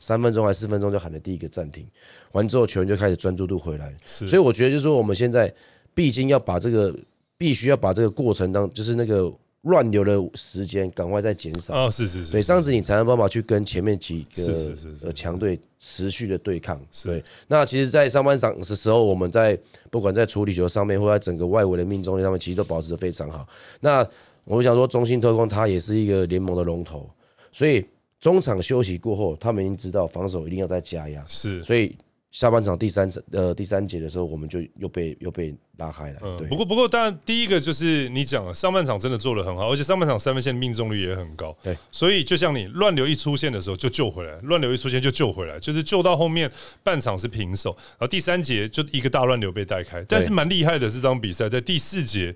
[0.00, 1.86] 三分钟还四分钟就喊了第一个暂停，
[2.32, 3.94] 完之后球员就开始专注度回来。
[4.06, 5.52] 所以我觉得就是说，我们现在
[5.92, 6.94] 毕竟要把这个，
[7.36, 11.86] 必须要把这个过程当，就是那个乱流的时间赶快再减少。
[11.86, 12.30] 哦，是是是。
[12.30, 16.80] 所以这样子你才能办法去跟前面几个呃强队持续的对抗。
[17.02, 17.24] 对。
[17.48, 19.58] 那其实，在上半场的时候，我们在
[19.90, 23.48] 不管在处理球上面，或在整个外围的命中率上面，其实都保持的非常好。
[23.80, 24.06] 那
[24.44, 27.10] 我想说，中信特工他也是一个联盟的龙头，
[27.50, 27.84] 所以
[28.20, 31.96] 中场休息过后，他们已经知道防守一定要再加压，是，所以
[32.30, 36.18] 下半场第三呃第三节的时候，我们就又被又被拉开了。
[36.22, 41.56] 嗯，不过不过，当然第一个就是你讲了，上半场真的做的很好，而且上半场三分线命中率也很高。
[41.62, 46.50] 对，所以就像你乱流一出现的时候就救回来，乱流一出现就救回来，就是救到后面
[46.82, 50.04] 半场是平手，然后第三节就一个大乱流被带开。
[50.08, 52.34] 但是蛮厉害的是，这场比赛在第四节。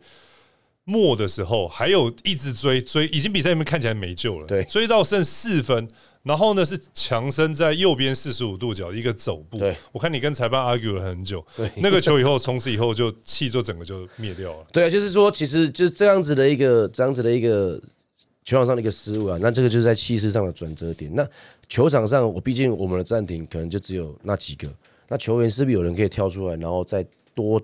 [0.89, 4.47] 末的时候还有一直追追，已经比赛里面看起来没救了。
[4.47, 5.87] 对，追到剩四分，
[6.23, 9.59] 然后呢是强生在右边四十五度角一个走步。
[9.59, 11.45] 对，我看你跟裁判 argue 了很久。
[11.55, 14.67] 对，那个球以后从此以后就气就整个就灭掉了。
[14.73, 17.79] 对啊，就是说其实就是这样子的一个这样子的一个
[18.45, 21.15] 球场上的一个失误啊，那这个就是在气势上的转折点。
[21.15, 21.29] 那
[21.69, 24.67] 球场上我毕竟我们的暂停可能就只有那几个，
[25.09, 27.61] 那球员是不是有人可以跳出来，然后再多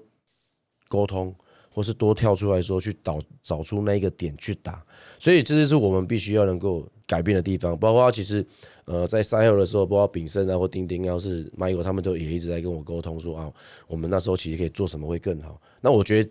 [0.88, 1.34] 沟通？
[1.74, 4.82] 或是多跳出来说去找找出那一个点去打，
[5.18, 7.76] 所以这就是我们必须要能够改变的地方。
[7.76, 8.46] 包括其实
[8.84, 13.52] 呃在赛后的时候，包括炳胜啊或丁丁，要是 Michael 他们都也一直在跟我沟通说啊，
[13.88, 15.60] 我们那时候其实可以做什么会更好。
[15.80, 16.30] 那我觉得。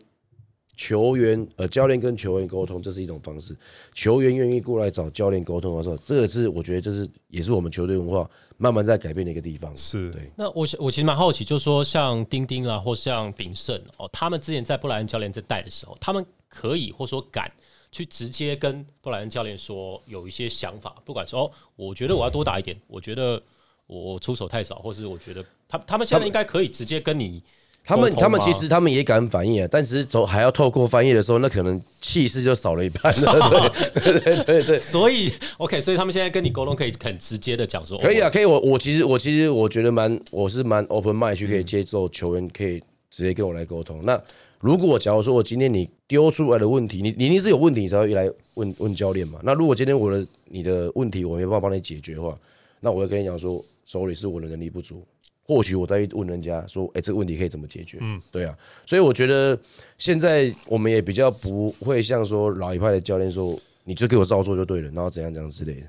[0.75, 3.55] 球员呃，教练跟球员沟通，这是一种方式。
[3.93, 9.75] 球员愿意过来找教练沟通的时候，这个是我觉得这是也是我们球队文化慢慢在改变的一个地方。
[9.77, 10.31] 是对。
[10.36, 17.51] 那我我其实蛮好奇，就是说像丁丁啊，或像炳胜哦，他们之前在布莱恩教练在带的时候，他们可以或说敢
[17.91, 23.39] 去直接跟布莱恩教练说有一些想法，不管说哦，我觉得我要多打一点，我觉得
[23.86, 27.43] 我出手太少，或是我觉得他他们现在应该可以直接跟你。
[27.85, 33.69] 他们他们其实他们也敢反应啊，但是走还要透过翻译的时候，那可能气势就少了一半了。
[33.93, 38.45] 对对对对，所以 OK，所以他们现在跟你沟通可以很直接的讲说，可以啊，可以。
[38.45, 42.79] 我我其实我其实我觉得蛮我是蛮 open mind 去可以接受球员可以
[43.11, 43.99] 直接跟我来沟通。
[44.05, 44.21] 那
[44.59, 49.39] 如果假如说我今天你丢出来的问题，你你一定是有问题，你才会来问问教练嘛。
[49.43, 52.33] 那如果今天我的你的问题我没办法帮你解决的话，
[52.79, 55.05] 那我会跟你讲说，手里是我的能力不足。
[55.43, 59.60] 或许我再去问人家说：“哎，这个问题可以怎么解决？”嗯，对啊，所以我觉得
[59.97, 65.88] 现在我们也比较不会像说老一派的教练说：“你就给我照做就对了。”然后怎样怎样之类的。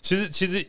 [0.00, 0.66] 其实，其实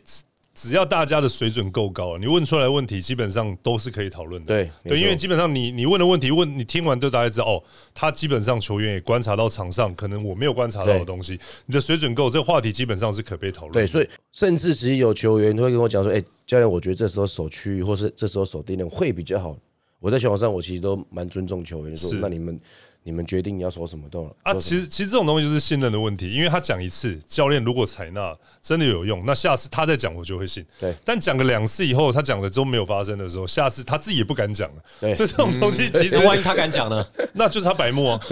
[0.62, 4.48] 只要大家的水准够高，你问出来问题基本上都是可以讨论的。
[4.48, 13.72] 对对，因为基本上你你问的问题问你听完就大家知道哦，他基本上球员也观察到场上可能我没有观察到的东西，你的水准够，这个话题基本上是可被讨论。
[13.72, 19.56] 对，所以甚至其实有球员会跟我讲说：“哎，教练，我觉得这时候守区域或是这时候守定点会比较好。”
[20.02, 22.60] 我在球场上，我其实都蛮尊重球员，说：“那你们。”
[23.04, 30.64] 你们决定你要说什么都啊，其实其实这种东西就是信任的问题，因为他讲一次，教练如果采纳真的有用，那下次他再讲我就会信。
[30.80, 34.76] 对，但讲个两次以后，他讲了之后没有发生的时候，下次他自己也不敢讲了。
[35.00, 38.20] 对，所以这种东西 其实万一他敢讲呢， 那就是他白目啊。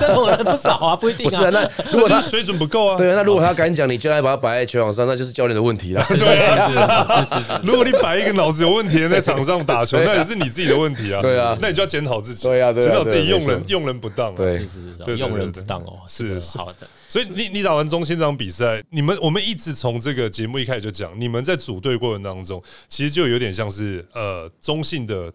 [0.00, 1.50] 这种人不少啊，不一定啊。
[1.50, 6.02] 那如果他水准不够啊，对啊，那如果他敢讲，你就来把他摆在球场上，那就是教练的问题了。
[6.08, 7.60] 对啊，是是是。
[7.62, 11.20] 如果你摆一个脑子有问题的在场上打球，那也是你自己的问题啊。
[11.20, 12.46] 对啊，那你就要检讨自己。
[12.46, 14.34] 对啊，检讨自己用人用人不当。
[14.34, 14.62] 对。
[15.06, 16.86] 对，用人不当哦，是好的。
[17.08, 25.32] 所以你你打完中心这场比赛，你们我们一直从这个节目一开始就讲，你们在组队过程当中，其实就有点像是呃中性的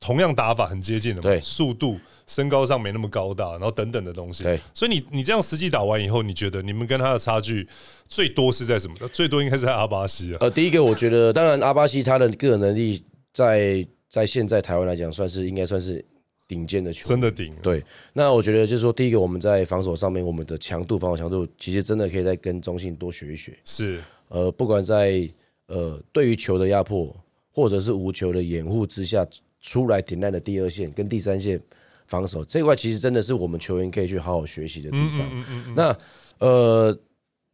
[0.00, 4.42] 同样打法很接近的，对，速度、身高上没那么高大，然后等等的东西。
[4.42, 7.68] 对，所以你你这样实际打完以后，你觉得你们跟他的差距
[8.08, 8.96] 最多是在什么？
[9.08, 10.38] 最多应该是在阿巴西啊。
[10.40, 13.02] 呃，第一个我觉得，当然阿巴西他的个人能力
[13.32, 16.04] 在在现在台湾来讲，算是应该算是。
[16.48, 17.84] 顶尖的球真的顶对，
[18.14, 23.54] 那我觉得就是说，第一个我们在防守上面，我们的强度、防守强度，其实真的可以再跟中信多学一学。
[23.66, 25.28] 是，呃，不管在
[25.66, 27.14] 呃对于球的压迫，
[27.52, 29.26] 或者是无球的掩护之下，
[29.60, 31.60] 出来顶烂的第二线跟第三线
[32.06, 35.44] 防守这块，其实真的是我们球员可以去好好学习的地方。
[35.76, 35.98] 那
[36.38, 36.98] 呃，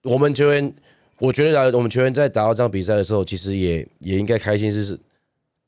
[0.05, 0.73] 我们球员，
[1.19, 4.97] 我觉得我们球员在打到这场比赛的时候，其实也也应该开心，是是。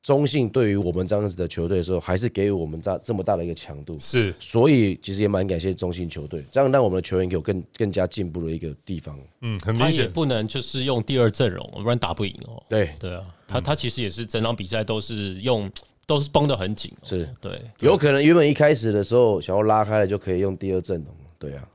[0.07, 9.19] 中信对于我们这样子的球队的时候，还是给予我们这这么大的一个强度，是，所以其实也蛮感谢中信球队，这样让我们的球员有更更加进步的一个地方。
[9.40, 10.09] 嗯，很明显。
[10.12, 12.62] 不能就是用第二阵容，不然打不赢哦。
[12.69, 12.90] 对。
[13.01, 15.69] 对啊，他他其实也是整场比赛都是用
[16.07, 17.29] 都是绷得很紧，是。
[17.40, 21.69] 对，有可能原本一开始的时候想要拉开了就可以用第二阵容，对啊。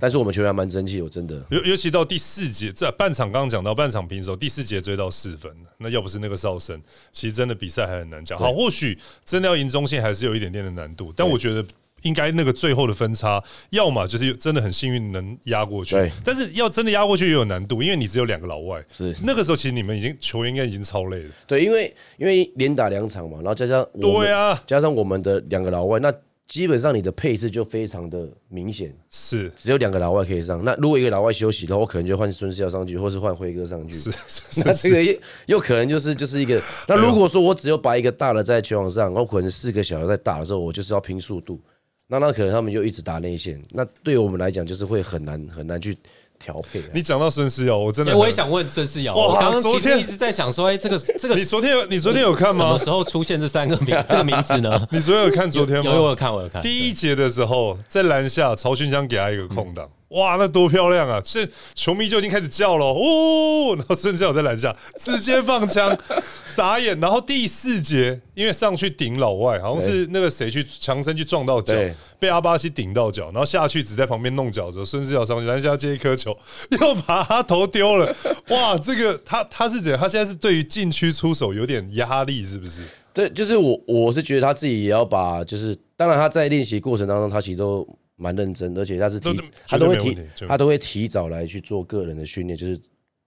[0.00, 6.80] 但是我们球员蛮争气，我真的尤尤其到第四节，这半场刚刚讲到半场平手，第四节追到四分，那要不是那个哨声，
[7.12, 8.38] 其实真的比赛还很难讲。
[8.38, 11.64] 好，或许真的要赢中线还是有一点点的难度，但我觉得
[12.02, 26.12] 应该那个最后的分差，要么就是真的很幸运能压过去，但是要真的压过去也有难度，因为你只有两个老外，是那个时候其实你们已经球员应该已经超累了，对，因为因为连打两场嘛，然后加上对啊，加上我们的两个老外那。
[26.46, 30.64] 基本上你的配置就非常的明显，是只有两个老外可以上。
[30.64, 33.92] 那如果一个老外休息的话，我可能就换孙思尧上去，或是换辉哥上去。
[33.92, 34.10] 是，
[34.64, 35.14] 那这个又
[35.46, 36.62] 又可能就是就是一个。
[36.86, 41.60] 那如果说我只有把一个大的在球场上，然后可能四个小的在打的时候，我就是要拼速度。
[42.06, 43.60] 那那可能他们就一直打内线。
[43.70, 45.98] 那对我们来讲，就是会很难很难去。
[46.46, 46.80] 调配。
[46.94, 49.16] 你讲到孙思瑶，我真的我也想问孙思瑶。
[49.16, 52.66] 我刚刚其实一直在想说，哎，这个这个，你昨天有你昨天有看吗？
[52.66, 54.86] 什么时候出现这三个名 这个名字呢？
[54.92, 55.90] 你昨天有看昨天吗？
[55.92, 56.62] 有有看我有看。
[56.62, 59.88] 第一节的时候，在篮下，曹勋江给他一个空档。
[60.16, 61.20] 哇，那多漂亮啊！
[61.22, 65.96] 这球迷就已经开始叫了哦，然后孙思尧在篮下直接放枪，
[66.42, 66.98] 傻眼。
[66.98, 71.74] 然后第四节，因为上去顶老外，好像是那个谁去强身去撞到脚，
[72.18, 76.34] 被阿巴西顶到脚，然后下去只在旁边弄脚的时候，孙思尧上去篮下接一颗球，
[76.70, 78.16] 又把他头丢了。
[78.48, 80.00] 哇，这个他他是怎样？
[80.00, 82.80] 他现在是对于禁区出手有点压力，是不是？
[83.12, 87.86] 对，就是我我是觉得他自己也要把，就是当然他在练习过程当中，他其实都。
[88.16, 92.74] 蛮认真，而且他是提，他都会提，他都会提早来去做个人的训练，就是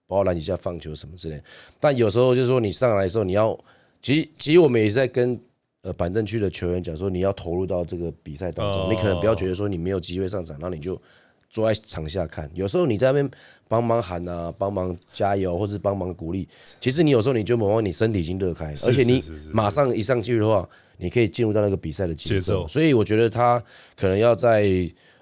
[0.08, 1.40] 包括篮底下放球什么之类。
[1.80, 3.56] 但有时候就是说你上来的时候，你要，
[4.02, 5.40] 其实其实我们也是在跟
[5.84, 11.00] 呃板凳区的球员讲说，你要投入到这个比赛当中，你可能不要觉得说你没有机会上场，然后你就
[11.52, 12.50] 坐在场下看。
[12.56, 13.32] 有时候你在那边
[13.68, 16.48] 帮忙喊啊，帮忙加油，或是帮忙鼓励，
[16.80, 19.22] 其实你有时候你就往往你身体已经热开，而且你
[19.54, 20.68] 马上一上去的话。
[21.00, 23.64] 你可以进入到那个比赛的节奏，所以我觉得他
[23.96, 24.70] 可能要在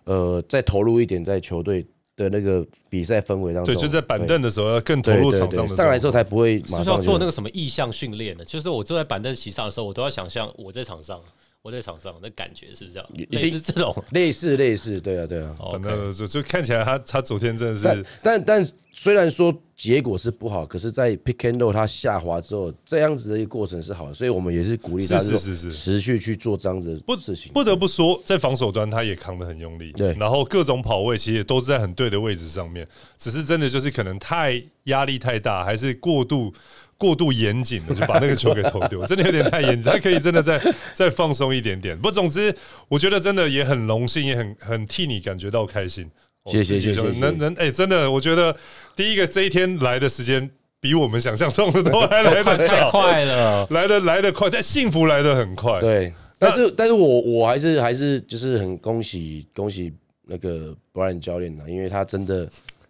[0.06, 1.86] 呃再投入一点在球队
[2.16, 3.74] 的那个比赛氛围当中。
[3.74, 5.68] 对，就在板凳的时候要更投入场上。
[5.68, 11.22] 上来之后才不会马上做那个什么意向训练呢，就是我坐在板凳席上的时候，我都要想象我在场上。
[11.62, 13.10] 我在场上的感觉是不是这样？
[13.30, 15.56] 类似这种，类似类似，对啊对啊。
[15.72, 27.52] 反正就就看起来他他昨天真的是，但但虽然说结果是不好，可是，在 pick and roll 他下滑之后，这样子的一个过程是好的，所以我们也是鼓励他，是是是，持续去做这样子的事情。
[27.52, 30.14] 不得不说，在防守端他也扛得很用力，对。
[30.14, 36.54] 然后各种跑位其实也都是在很对的位置上面，只是真的就是可能太压力太大，还是过度。
[36.98, 39.92] 过度严谨的就把那个球给投丢，真的有点太严谨。
[39.92, 40.60] 他可以真的再
[40.94, 41.98] 再放松一点点。
[41.98, 42.54] 不，总之
[42.88, 46.10] 我觉得真的也很荣幸，也很很替你感觉到开心。
[46.46, 47.02] 谢谢谢谢。
[47.20, 48.56] 能能哎，真的，我觉得
[48.96, 55.80] 第一个这一天来的时间比我们想象中的都还来得太快了，来的来的快，但幸福来的很快。
[55.82, 59.92] 对，但是但是我我还是还是就是很恭喜恭喜
[60.26, 62.50] 那个 Brian 教练呐，因为他真的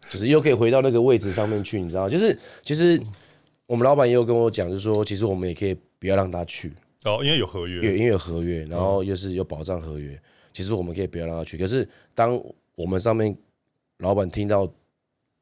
[0.09, 3.01] 就是又可以回到那个位置上面去，你知道，就是其实
[3.67, 6.71] 我们老板也有跟我讲，就是说其实我们也可以不要让他去，
[7.03, 10.19] 哦，因为有合约，因为因为有合约，然后又是有保障合约，
[10.53, 11.57] 其实我们可以不要让他去。
[11.57, 12.41] 可是当
[12.75, 13.35] 我们上面
[13.99, 14.67] 老板听到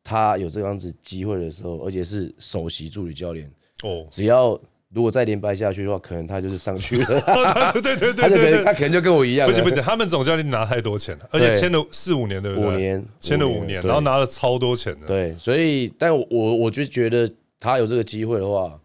[0.03, 3.49] 他有这样子机会的时候，而且是首席助理教练，
[3.83, 4.59] 哦，只要
[4.89, 7.71] 如果再连败下去的话，可能他就是上去了。
[7.73, 12.69] 对对对 他可对他可能就跟我一样，不行不行，他们总教练拿太多钱了，而且对签了四五年，对不对？
[12.69, 15.05] 五年签了五年，然后拿了超多钱的。
[15.05, 17.29] 对，所以但我我我就觉得
[17.65, 18.79] 他有这个机会的话，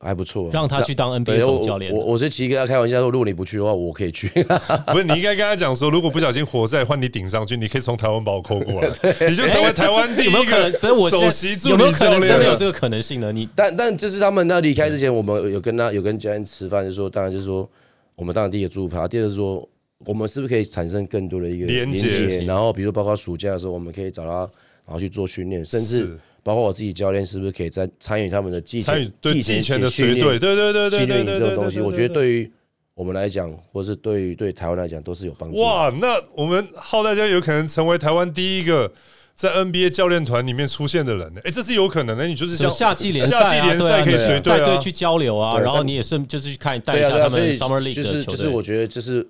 [0.00, 0.50] 还不错。
[0.52, 2.00] 让他去当 NBA 对总教练我。
[2.00, 4.28] 我我是其实跟他开玩笑说，如果你不去的话，我可以去。
[4.90, 8.88] 不是，你应该跟他讲说，如果不小心活塞换你顶上去，你可以从台湾把我扣过来，
[9.28, 10.72] 你就成为台湾第一有没有可能？
[10.72, 12.26] 个不是我首席助在有没有可理教练了。
[12.26, 13.30] 能真的有这个可能性呢？
[13.30, 17.68] 你但但就是他们那离开之前，我们有跟他有跟教练吃饭，就说当然就是说，
[18.16, 19.68] 我们当然第一个祝福他，第二个是说，
[20.06, 22.44] 我们是不是可以产生更多的一个连接接？
[22.44, 24.38] 然后比如包括暑假的时候，我们可以找他，
[24.86, 32.50] 然后去做训练，甚至是包括我自己教练，是不是可以在参与他们的技参与前对技前的训练随队，对对对对训练营对对对这种东西，我觉得对于
[32.94, 38.92] 我们来讲，或是对于对台湾来讲，都是有帮助。，哇，那我们浩大家有可能成为台湾第一个
[39.34, 41.40] 在 NBA 教练团里面出现的人呢？
[41.44, 42.26] 哎，这是有可能的。
[42.26, 48.36] 你就是像夏季联赛啊，夏季联赛可以随队啊，带队去交流啊，然后你也是就是去看带一下他们 Summer League 就是的球队。
[48.36, 49.26] 就是我觉得就是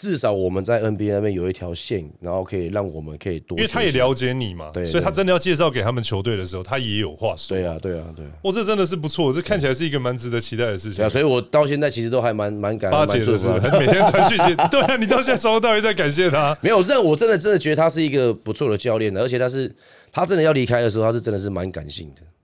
[0.00, 7.54] 至少我们在 NBA 那边有一条线，然后可以让我们可以多，因为他也了解你嘛，对所以他真的要介绍给他们球队的时候，他也有话说。
[7.54, 8.30] 对啊，对啊，对啊。
[8.44, 11.08] 哇，这真的是不错，这看起来是一个蛮值得期待的事情啊，。
[11.10, 13.50] 所以我到现在其实都还蛮蛮感恩、巴结的是。
[13.78, 16.56] 每天传讯息， 对啊，你到现在从头到尾在感谢他。
[16.62, 19.70] 没有，但我真的真的觉得他是一个不错的教练的，而且他是
[20.10, 22.39] 他真的要离开的时候，他是真的是蛮感性的，好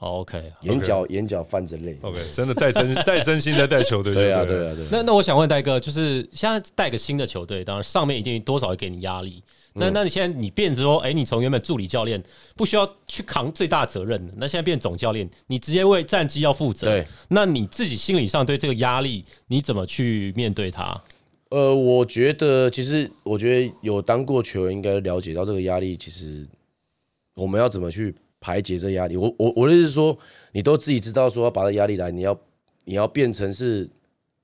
[0.00, 1.96] OK，眼角眼角泛着泪。
[2.02, 4.88] OK，真的带真 带真心在带球队，对啊，对啊，对啊。
[4.90, 9.42] 那那我想问戴哥，就是现在带个新的球队，当然上面一定多少会给你压力。
[9.46, 12.20] 嗯那那你现在你变成说，哎、你从原本助理教练
[12.56, 16.88] 不需要去扛最大责任的，那现在变总教练，你直接为战绩要负责。
[16.88, 21.00] 对，那你自己心理上对这个压力，你怎么去面对它？
[21.50, 26.44] 呃，我觉得其实我觉得有当过球员应该了解到这个压力，其实
[27.34, 29.16] 我们要怎么去排解这压力。
[29.16, 30.16] 我我我的意思是说，
[30.52, 32.38] 你都自己知道说要把这压力来，你要
[32.84, 33.88] 你要变成是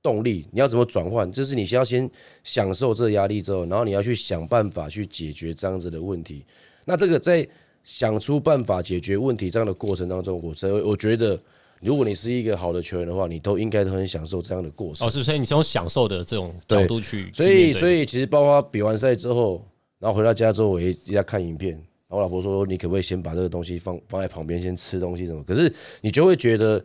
[0.02, 1.30] 动力，你要怎么转换？
[1.32, 2.08] 就是你先要先
[2.44, 6.44] 享受这压力之后，然后你要去想办法去解决这样子的问题。
[6.84, 7.46] 那这个在
[7.82, 11.40] 想出办法解决问题这样的过程当中，我真我觉得，
[11.80, 15.06] 如果你是一个好的球员的话，你都应该都很享受这样的过程。
[15.06, 19.64] 哦，是所以你是用享受的这种角度去，所以，所以其实包括比完赛之后，
[19.98, 21.80] 然后回到家之后，我也在看影片。
[22.08, 26.84] 然后我老婆说：“你可不可以先把这个东西放放在旁边，先吃东西什么？”可是你就会觉得，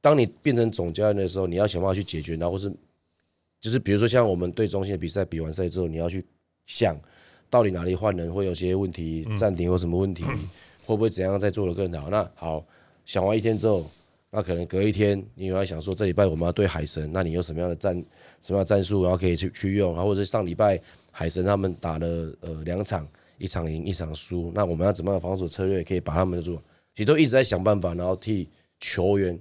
[0.00, 2.70] 当你变成总教练的时候，你要想办法去解决，然后是
[3.60, 6.22] 就是比如说像我们对中心的比赛比完赛之后，你要去
[6.66, 7.00] 想
[7.48, 10.22] 到底哪里换人会有些问题，暂停有什么问题，
[10.84, 12.10] 会不会怎样再做的更好？
[12.10, 12.62] 那好，
[13.06, 13.90] 想完一天之后，
[14.28, 17.94] 那可能隔一天，你又要想说这礼拜我们要对海神，那你有什么样的战
[18.42, 20.78] 什么样的战术，然后可以去去用，然后或者是上礼拜
[21.10, 26.62] 海神他们打了呃两场，一场赢一场输，那我们要怎么样的防守策略可以把他们做？
[26.94, 29.38] 其实都一直在想办法，然后替球员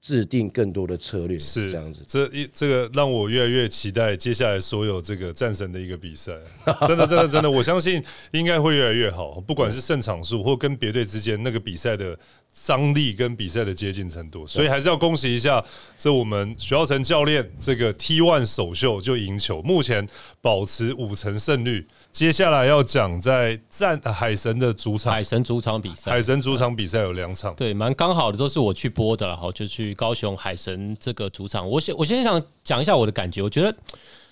[0.00, 2.04] 制定更多的策略，是这样子。
[2.06, 6.32] 这一这个让我越来越期待接下来所有这个战神的一个比赛，
[6.86, 12.18] 真的真的真的，我相信应该会越来越好，不管是胜场数或跟别队之间那个比赛的
[12.54, 15.64] 张力跟比赛的接近程度，所以还是要恭喜一下
[15.96, 20.06] 这我们徐浩成教练这个 T one 首秀就赢球，目前
[20.40, 21.86] 保持五成胜率。
[22.10, 31.68] 接下来要讲在战海神的主场海，神主场比赛海，神主场比赛有两场，对，蛮刚好的，都是我去播的然后，就去高雄海神这个主场。
[31.68, 33.74] 我先我先想讲一下我的感觉，我觉得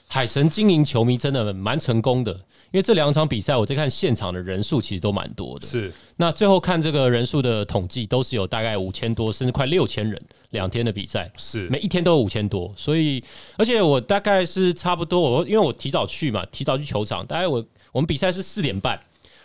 [0.09, 5.67] 海神经营球迷真的蛮成功的，因为这两场比赛我在看现场的人数其实都蛮多的。
[5.67, 11.31] 是那最后看这个人数的统计，都是有大概五千多，甚至快六千人，两天的比赛。
[11.37, 13.23] 是每一天都有五千多，所以
[13.57, 18.99] 而且我大概是差不多，我因为我提早去嘛，提早去球场，大概我我们比赛是四点半，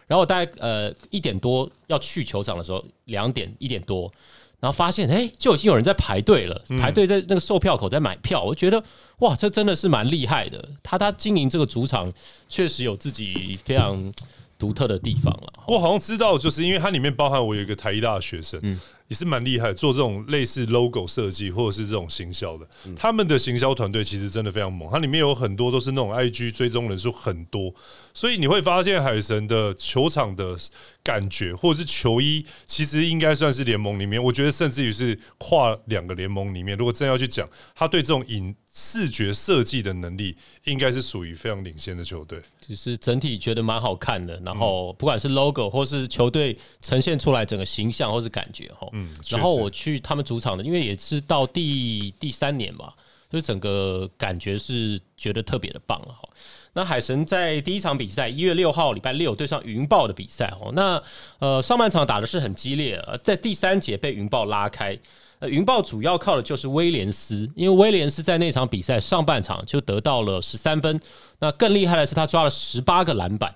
[0.07, 4.11] 然后我大概呃一点多要去球场的时候，两点一点多，
[4.61, 8.81] 然后发现哎、诶就已经有人在排队了，排队在那个售票口在买票，我觉得
[9.17, 12.13] 哇，这真的是蛮厉害的，他他经营这个主场
[12.47, 14.13] 确实有自己非常
[14.61, 15.51] 独特的地方了。
[15.67, 18.61] 我好像知道，就是因为它里面包含我有一个台医大的学生，
[19.07, 22.67] 也是蛮厉害，做这种类似 logo 设计或者是这种行销的。
[22.95, 27.73] 他们的行销团队其实真的非常猛，它里面有很多都是那种 IG 追踪人数很多，
[28.13, 30.55] 所以你会发现海神的球场的
[31.03, 42.41] 感觉或者是球衣，其实应该算是联盟里面，我觉得甚至于是跨两个联盟里面，如果真要去讲，他对这种影视觉设计的能力，应该是属于非常领先的球队。
[42.61, 52.95] 就是整体觉得蛮好看的，然后不管是 logo 或是球队呈现出来整个形象或是感觉哈，嗯，然后我去他们主场的，因为也是到第第三年吧，
[53.29, 56.29] 就整个感觉是觉得特别的棒了哈。
[56.71, 61.03] 那海神在第一场比赛一月六号礼拜六对上云豹的比赛哈，那
[61.39, 64.97] 呃上半场打的是很激烈，在第三节被云豹拉开。
[65.41, 71.01] 呃，云豹主要靠的就是威廉斯，因为威廉斯在那场比赛上半场就得到了十三分，
[71.39, 73.51] 那更厉害的是他抓了十八个篮板，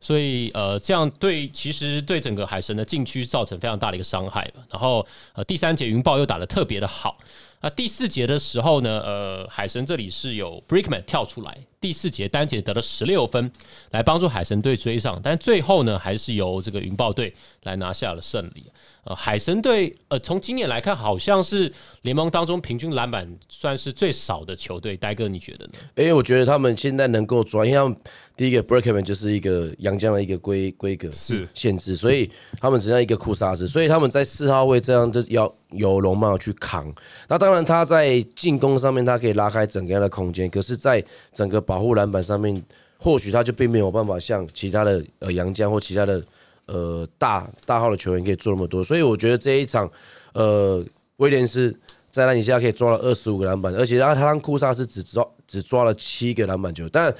[0.00, 7.18] 所以呃，这样对其实对整个海神的禁区造成非常大的一个伤害然后呃，第三节云豹又打得特别的好，
[7.60, 13.50] 那第四节的时候呢，呃，海神这里是有 Brickman 跳出来，第四节单节得了十六分，
[13.90, 18.66] 来帮助海神队追上，但最后呢，还是由这个云豹队来拿下了胜利。
[19.04, 21.70] 呃，海神队，呃，从今年来看，好像是
[22.02, 24.96] 联盟当中平均篮板算是最少的球队。
[24.96, 25.72] 呆哥，你觉得呢？
[25.96, 27.94] 因为我觉得他们现在能够抓，因为他们
[28.34, 36.90] 第一个 Breakman 就是一个杨将的一个规规格是限制，所以他们只剩一个库萨斯，所以他们在四号位这样就要有龙帽去扛。
[37.28, 42.64] 那当然他在进攻上面他可以拉开整个的空间，可是在整个保护篮板上面，
[42.96, 46.24] 或许他就并没有办法像其他的呃杨将或其他的。
[46.66, 49.90] 呃，大大号的球员可以做那么多，所以我觉得这一场，
[50.32, 50.82] 呃，
[51.18, 51.78] 威廉斯
[52.10, 57.14] 在那一下可以抓了二十五个篮板，而且他他让库萨斯只抓只抓了七个篮板球，但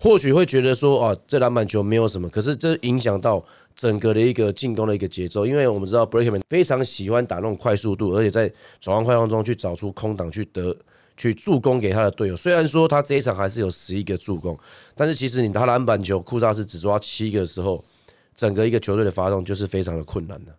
[0.00, 3.40] 或许会觉得说，啊，这篮板球没有什么，可是这影响到
[3.76, 10.76] 整个的一个进攻的一个节奏，因为我们知道 Breakman 非常喜欢打那种快速度，而且在转换快当中去找出空档去得
[11.16, 12.34] 去助攻给他的队友。
[12.34, 14.58] 虽然说他这一场还是有十一个助攻，
[14.96, 17.84] 但是其实你他篮板球库萨斯只抓七个的时候。
[18.40, 20.56] 整个一个球队的发动就是非常的困难的。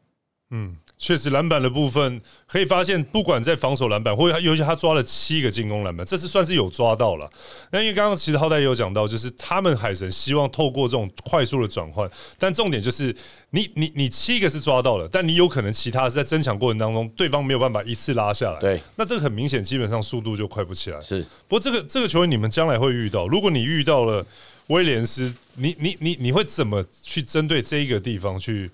[0.51, 7.27] 嗯，确实篮板的部分可以发现，不管在防守篮板，或者尤其他抓了七个进攻篮板，这次算是有抓到了。
[7.71, 12.07] 那因为刚刚其实浩代也有讲到，就是他们海神希望透过这种快速的转换，
[12.37, 13.15] 但重点就是
[13.49, 18.59] 你你你七个是抓到了，但你有可能其他是在争抢过程当中，对方没有办法一次拉下来。
[18.59, 21.01] 对，那这个很明显，基本上速度就快不起来。
[21.01, 24.23] 是，不过这个这个球员你们将来会遇到，如果你遇到了。
[24.67, 28.71] 威廉斯，你你你你会怎么去针对这一个地方去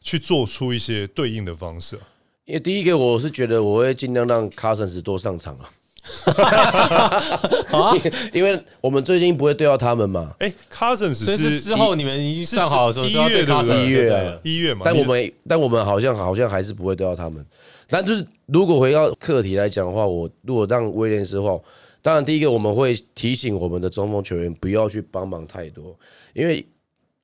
[0.00, 1.98] 去做出一些对应的方式？
[2.46, 5.70] 因为第一个，我是觉得我会尽量让卡森斯多上场啊。
[7.72, 7.96] 啊，
[8.32, 10.34] 因为我们最近不会对到他们嘛。
[10.38, 14.82] 哎，卡森斯是之后你们已经算好的时候，一月对一月一月嘛。
[14.84, 17.44] 但我们但我们好像好像还是不会对到他们。
[17.88, 21.58] 但就是如果回到课题来讲的话，我如果让威廉斯的话。
[22.04, 25.98] 当然，第一个我们会提醒我们的中锋球员不要去帮忙太多，
[26.34, 26.62] 因为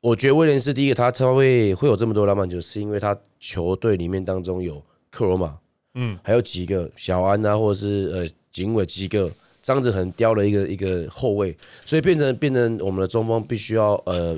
[0.00, 5.54] 我觉得威廉斯第一个他他会会有这么多篮板球，是因为他球队里面当中有克罗马，
[5.96, 11.54] 嗯，还有几个小安啊，或者是呃警卫几个张子恒雕了一个一个后卫，
[11.84, 14.34] 所以变成变成我们的中锋必须要呃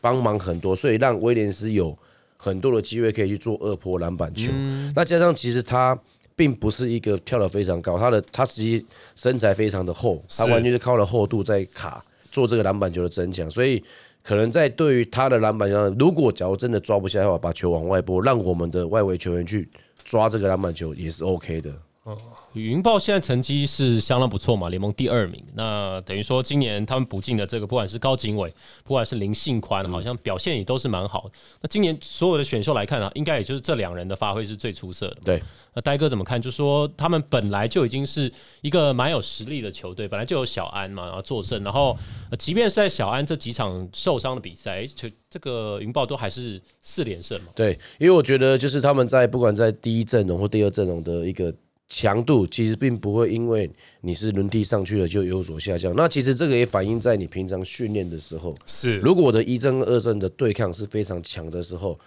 [0.00, 1.94] 帮忙很多，所以让威廉斯有
[2.38, 4.50] 很多的机会可以去做二波篮板球，
[4.94, 6.00] 那加上其实他。
[6.36, 13.82] 并不是一个跳得非常高，他的他实际身材非常的厚，他完全是靠了厚度在卡做这个篮板球的增强，所以
[14.22, 19.66] 可能在对于他的篮板上，如果假如真的抓不下的话，把球往外拨，让我们的外围球员去
[20.04, 21.72] 抓这个篮板球也是 OK 的。
[22.06, 22.16] 哦。
[22.54, 25.44] 云豹现在成绩是相当不错嘛，联盟第二名。
[25.54, 28.50] 那等于说今年他们补进的这个，不管是高景伟，
[28.82, 31.30] 不管是林信宽，好像表现也都是蛮好。
[31.60, 35.16] 那今年所有的选秀来看啊，应该也就是这两人的发挥是最出色的。
[35.24, 35.42] 对，
[35.74, 36.40] 那呆哥怎么看？
[36.40, 38.32] 就说他们本来就已经是
[38.62, 41.94] 一个蛮有实力的球队，本来就有小安嘛，然后坐镇，然后
[42.38, 47.48] 即便是在小安这几场受伤的比赛，这这个云豹都还是四连胜嘛。
[47.54, 51.52] 对，因为我觉得就是他们在不管在第一阵容或第二阵容的一个。
[51.88, 53.70] 强度其实并不会因为
[54.00, 55.94] 你是轮替上去了就有所下降。
[55.96, 58.52] 那其实这个也反映在你平常训练的时候。
[58.66, 61.98] 是，如果我的一阵二阵的对抗是非常强的时候，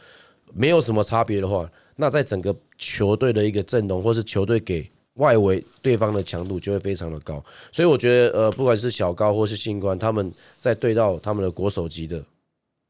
[0.54, 7.44] 没有什么差别的话，那在整个球队的一个阵容或是球队给外围对方的强度就会非常的高。
[7.72, 12.22] 所以我觉得，呃，不管是小高或是新官，他们在对到他们的国手级的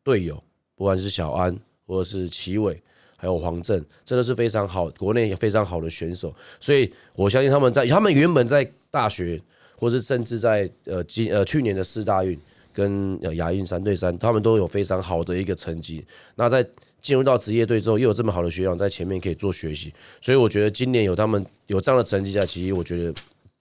[0.03, 0.41] 队友，
[0.75, 2.81] 不管是小安或者是齐伟。
[3.21, 9.39] 还有黄镇，真的是非常好，国内也非常好的选手，所以我相信他们在他们原本在大学，
[9.75, 12.39] 或是甚至在呃今呃去年的四大运
[12.71, 16.05] 跟呃亚运三对三，他们都有非常好的一个成绩。
[16.35, 16.65] 那在
[17.01, 23.13] 进入到职业队之后，又有这么好的学长在前面可以做学习，所以我觉得今年有他们有这样的成绩在，其实我觉得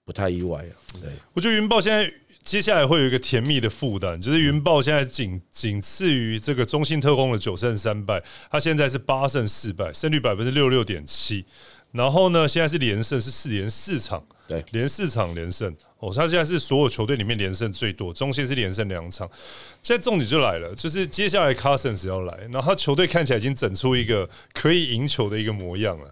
[0.05, 0.73] 不太意外啊。
[1.03, 2.09] 对，我觉得云豹现在
[2.49, 11.45] 接下来会有一个甜蜜的负担，就是云豹现在仅仅次于这个中信特工的九胜三败，他现在是八胜四败，胜率百分之六六点七。
[11.93, 15.71] 然后呢，现在是连胜，是四连四场，对，连四场连胜。
[15.99, 19.29] 哦，他现在是所有球队里面连胜最多，中信是连胜两场。
[19.83, 26.11] 现在重点就来了，就是接下来 Cousins 要来，然后他球队看起来已经整出一个可以赢球的一个模样了。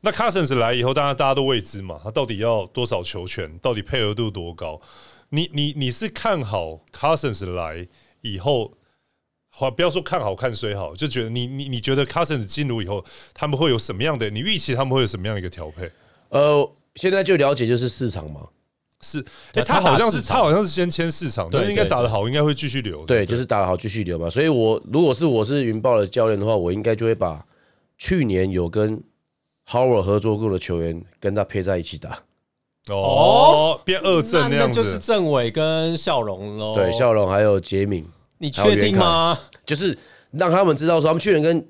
[0.00, 4.80] 那 Cousins 来以后，当然大家都未知嘛，他到底要多少球权，到底配合度多高？
[5.36, 7.86] 你你你是看好 Cousins 来
[8.22, 8.72] 以后？
[9.58, 14.28] 好，不要说看好看谁好，就觉得你你你觉得 Cousins 进入以后，他们会有什么样的？
[14.28, 15.90] 你预期他们会有什么样的一个调配？
[16.28, 18.46] 呃，现在就了解就是市场嘛，
[19.00, 19.24] 是，
[19.54, 24.28] 哎，他好像是他好像是先签市场，但是，应该打得好，应该会继续留，对，就是打得好继续留嘛。
[24.28, 27.42] 所以，我如果是我是云豹的教练的话，我应该就会把
[27.96, 29.02] 去年有跟
[29.66, 32.22] Howard 合作过的球员跟他配在一起打。
[32.94, 36.74] 哦，变二阵那样子，就是政委跟笑容喽。
[36.74, 38.04] 对，笑容还有杰敏。
[38.38, 39.38] 你确定吗？
[39.64, 39.96] 就是
[40.32, 41.66] 让他们知道说，他们去年跟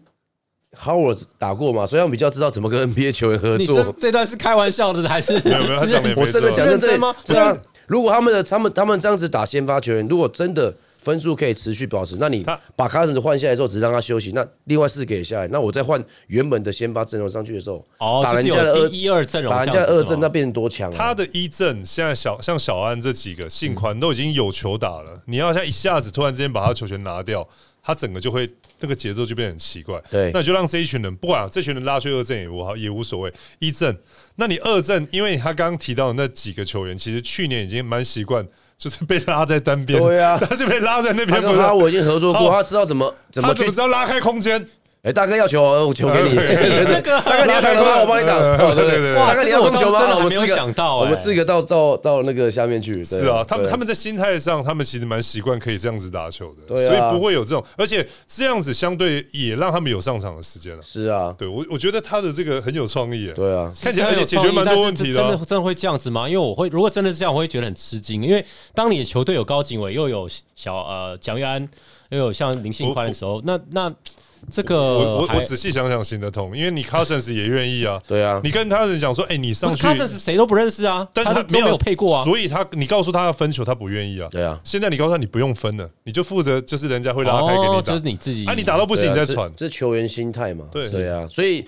[0.77, 3.83] Howard 打过嘛，所以他们比较知道怎么跟 NBA 球员合作。
[3.83, 5.33] 这这段是开玩笑的还是？
[5.49, 7.15] 没有没有，他讲的我真的想认真吗？
[7.25, 10.75] 不是，如果他们的他们他们这样子打先发球员，如果真的
[11.07, 12.45] 分数可以持续保持，那你
[12.75, 20.91] 把 Cousins 换下来之后，只让他休息，那另外四给下来，那我再换原本的先发阵容上去的时候，哦，打人家的二一二阵容，打人家的二阵，那变成多强？
[20.91, 27.49] 他的一阵现在小像小安这几个信宽都已经有球打了，你要像一下子突然之间把他球权拿掉，
[27.85, 28.51] 他整个就会
[28.81, 30.03] 那个节奏就变得很奇怪。
[30.11, 33.97] 对，那就让这一群人不管这群人拉去二阵也无好也无所谓，一阵，
[34.35, 38.45] 那你二阵，因为他刚刚提到的那几个球员，其实去年已经蛮习惯。
[38.79, 41.41] 就是被拉在单边，对啊，他就被拉在那边。
[41.41, 44.67] 他跟我已经合作过，他知道怎么怎么怎么知道拉开空间。
[45.07, 46.31] 哎，大哥要球，我球给你。
[46.35, 48.01] 这个大哥你要打吗？
[48.01, 48.41] 我帮你打。
[48.75, 50.17] 对对对，大哥你要送球吗？
[50.17, 53.05] 我们没有想到，我们四个到到到那个下面去。
[53.05, 60.83] 是啊，他们他们在心态上，他们其实蛮习惯可以这样子打球的，所以不会有这种，而且这样子相对也让他们有上场的时间了。
[60.83, 63.31] 是啊，对我我觉得他的这个很有创意。
[63.37, 65.21] 对啊，看起来而且解决蛮多问题的。
[65.21, 66.29] 真的真的会这样子吗？
[66.29, 68.25] 因为我会，如果真的是这样，我会觉得很吃惊。
[68.25, 68.45] 因为
[68.75, 71.69] 当你的球队有高景伟，又有小呃蒋玉安，
[72.09, 73.95] 又有像林信宽的时候，那那。
[74.51, 90.89] 这个我我我仔细想想行得通，因为你 Cousins 也愿意啊， 对啊，你跟他人讲说，哎，你上去 Cousins 谁都不认识啊，但是他没有配过啊，所以他你告诉他要分球，他不愿意啊，对啊，现在你告诉他你不用分了，你就负责就是人家会拉开给你打，就是你自己，啊，你打到不行你再传，这球员心态嘛，对。
[90.91, 91.67] 对啊，所以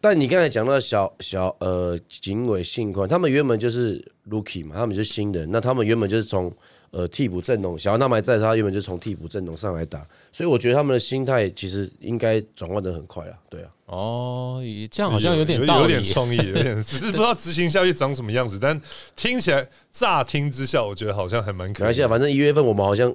[0.00, 6.52] 但你刚才讲到小小呃警卫信宽，他们原本就是 Rookie 嘛，他们就是新人，那他们原本就是从
[6.90, 10.06] 呃替补阵容，小安他们还在，他原本就从替补阵容上来打。
[10.32, 13.68] 所以我觉得他们的心态其实应该转换的很快啊，对啊。
[13.86, 18.78] 哦，这样好像有点有点创意，有点只 是不知道执行下去长什么样子，但
[19.16, 22.06] 听起来乍听之下，我觉得好像还蛮可惜。
[22.06, 23.10] 反正一月份我们好像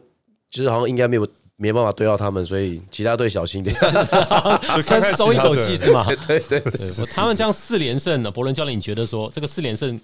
[0.49, 3.75] 就是好像应该没有没办法对到他们，所以其他队小心点，
[4.75, 6.03] 就先松一口气是吗？
[6.27, 8.31] 对对对，他们这样四连胜呢？
[8.31, 9.99] 伯伦教练，你觉得说这个四连胜，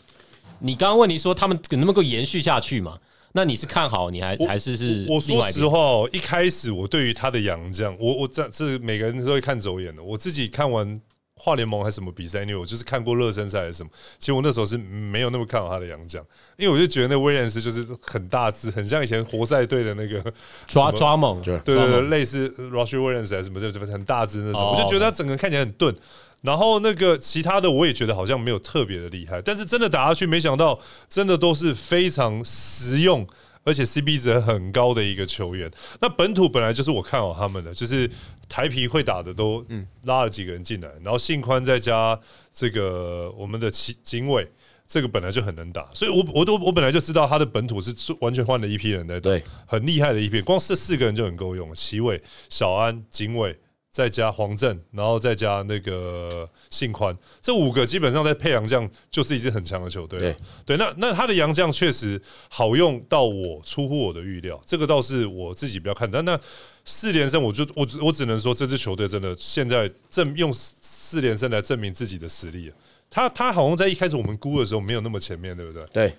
[0.60, 3.00] 你刚刚问题说他们能不能够延续下去嘛？
[3.34, 5.06] 那你是看好你还还是是？
[5.08, 10.02] 我说实话哦，一开始我对于他的洋将，我我这这每个人都会看走眼的。
[10.02, 11.00] 我自己看完
[11.36, 13.90] 跨联盟还是什么比赛，因为我就是看过热身赛还是什么。
[14.18, 16.24] 其实我那时候是没有那么看好他的洋将，
[16.58, 20.22] 因为我就觉得那威廉斯就是很大只，很像以前活塞队的那个
[20.68, 24.62] 抓抓猛，对对对，类似 Rush Williams 还是什么，什么很大只那种。
[24.62, 25.96] 我就觉得他整个看起来很钝。
[26.42, 30.80] 然后那个其他的我也觉得好像没有特别的厉害，但是真的打下去，没想到
[31.10, 33.28] 真的都是非常实用。
[33.66, 35.70] 而且 CP 值很高的一个球员，
[36.00, 38.10] 那本土本来就是我看好他们的，就是
[38.48, 39.64] 台皮会打的都
[40.06, 42.18] 拉了几个人进来，然后信宽再加
[42.54, 44.50] 这个我们的旗警卫，
[44.88, 53.56] 这个本来就很能打，所以我我都我本来就知道他的本土是完全换了一批人在对，很厉害的一批，光是四个人就很够用了，旗伟、小安、警卫。
[54.00, 60.18] 再加黄镇，然后再加那个信宽，这五个基本上在配洋将就是一支很强的球队。
[60.18, 60.36] 对
[60.66, 66.10] 对，那那他的洋将确实好用到我出乎我的预料，这个倒是我自己比较看。
[66.10, 66.40] 但那
[66.86, 72.72] 四连胜，我就我我只能说这支球队真的现在证用四连胜来证明自己的实力。
[73.10, 75.86] 他他好像在一开始我们估的时候没有那么前面对不对？
[75.92, 76.16] 对。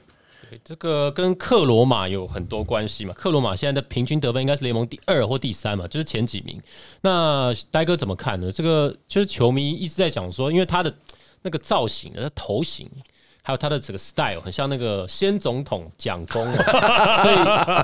[0.64, 3.14] 这个跟克罗马有很多关系嘛？
[3.14, 6.60] 克罗马现在的平均得分应该是联盟第二或第三嘛，就是前几名。
[7.02, 8.50] 那呆哥怎么看呢？
[8.50, 10.94] 这个就是球迷一直在讲说，因为他的
[11.42, 12.88] 那个造型、他头型
[13.42, 17.36] 还有他的整个 style 很像那个先总统蒋公， 所以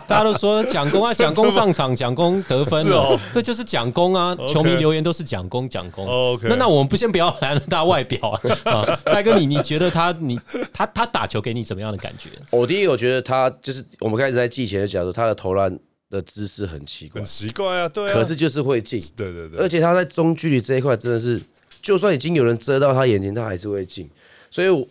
[0.06, 6.06] 大家都说蒋公啊， 蒋公上场，蒋公得分哦，对，就是蒋公啊，球迷留言都是蒋公，蒋公。
[6.06, 8.28] OK，那那我们不先不要谈他外表
[8.64, 10.38] 啊， 大哥你你觉得他你
[10.72, 12.28] 他他打球给你怎么样的感觉？
[12.50, 15.76] 我第一我觉得他就是我们开始在季前就讲说他的投篮
[16.10, 21.40] 的姿势很奇怪，很奇怪啊，对啊，可是就是会进，对对对，而且他在中距离这一块真的是，
[21.80, 24.10] 就算已经有人遮到他眼睛，他还是会进，
[24.50, 24.86] 所以。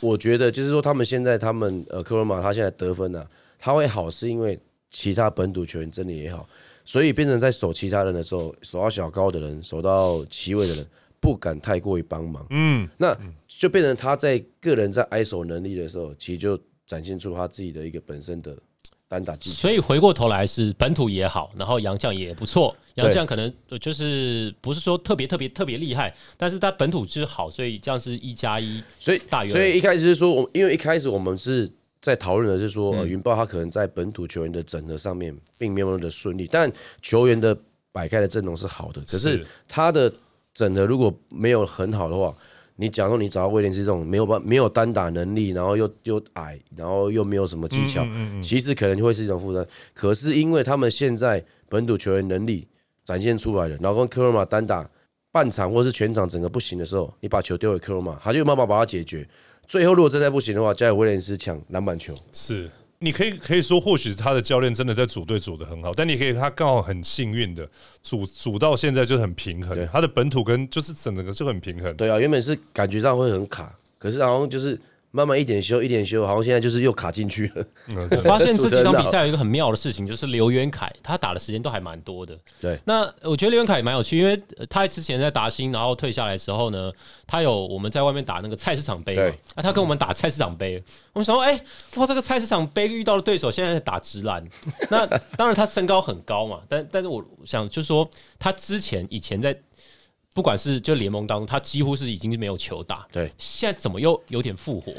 [0.00, 3.26] 我觉得就是说，他们现在他们呃，科罗马他现在得分呢，
[3.58, 4.58] 他会好是因为
[4.90, 6.48] 其他本土球员真的也好，
[6.84, 10.86] 所以变成在守其他人的时候，守到小高的人，守到齐位的人
[11.20, 18.56] 不敢太过于帮忙，嗯，那就变成他在个人在挨守能力的时候，其实就展现出他自己的一个本身的。
[19.10, 22.74] 单打技巧，所以回过头来是本土也好，然后杨将也不错。
[22.94, 28.80] 杨将可能就是不是说特别特别特别厉害，但是他本土就是好，所以这样是一加一。
[29.00, 31.68] 所以大所以一开始是说，我因为一开始我们是
[32.00, 37.56] 在讨论的是说，云豹他可能在本土球员的整合上面并没有那么的顺利，但球员的
[37.90, 40.12] 摆开的阵容是好的，可是他的
[40.54, 42.32] 整合如果没有很好的话。
[42.80, 48.02] 你假如你找到威廉斯这种没有办没有单打能力，然后又又矮，然后又没有什么技巧，
[48.42, 49.66] 其实可能会是一种负担。
[49.92, 52.66] 可是因为他们现在本土球员能力
[53.04, 54.88] 展现出来了，然后跟科罗马单打
[55.30, 59.28] 半场或是全场整个不行的时候，你把球丢给科罗马，他就有办法把它解决。
[59.68, 62.14] 最后如果真的不行的话，交给威廉斯抢篮板球。
[62.32, 62.68] 是。
[63.00, 67.68] 你可以可以说，或许是他的教练真的在组队组的很好，但你可以他刚好很幸运的
[68.02, 71.94] 组组到现在就很平衡，他的本土跟就是整个就很平衡。
[71.96, 74.78] 对啊，原本是感觉上会很卡，可是然后就是。
[75.12, 77.64] 慢慢一点修，一点修，好像现在就是又卡进去了。
[78.16, 82.38] 我发现这几场比赛有一个很妙的事情，就是刘元凯他打的时间都还蛮多的。
[82.60, 86.92] 对，那我觉得刘元凯也蛮有趣，因为他之前在达兴，然后退下来的时候呢，
[87.26, 90.82] 他有我们在外面打那个菜市场杯嘛，啊，他跟我们打菜市场杯，
[91.12, 91.60] 我们想说，哎，
[91.96, 94.46] 哇，这个菜市场杯遇到的对手现在在打直篮，
[94.90, 95.04] 那
[95.36, 98.08] 当然他身高很高嘛，但但是我想就是说，
[98.38, 99.56] 他之前以前在。
[100.34, 103.06] 不管是就联盟当中，他几乎是已经没有球打。
[103.12, 104.92] 对，现在怎么又有点复活？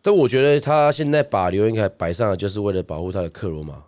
[0.00, 3.82] 但我觉得他现在把刘元凯摆上来，就是为了保护他的克罗马，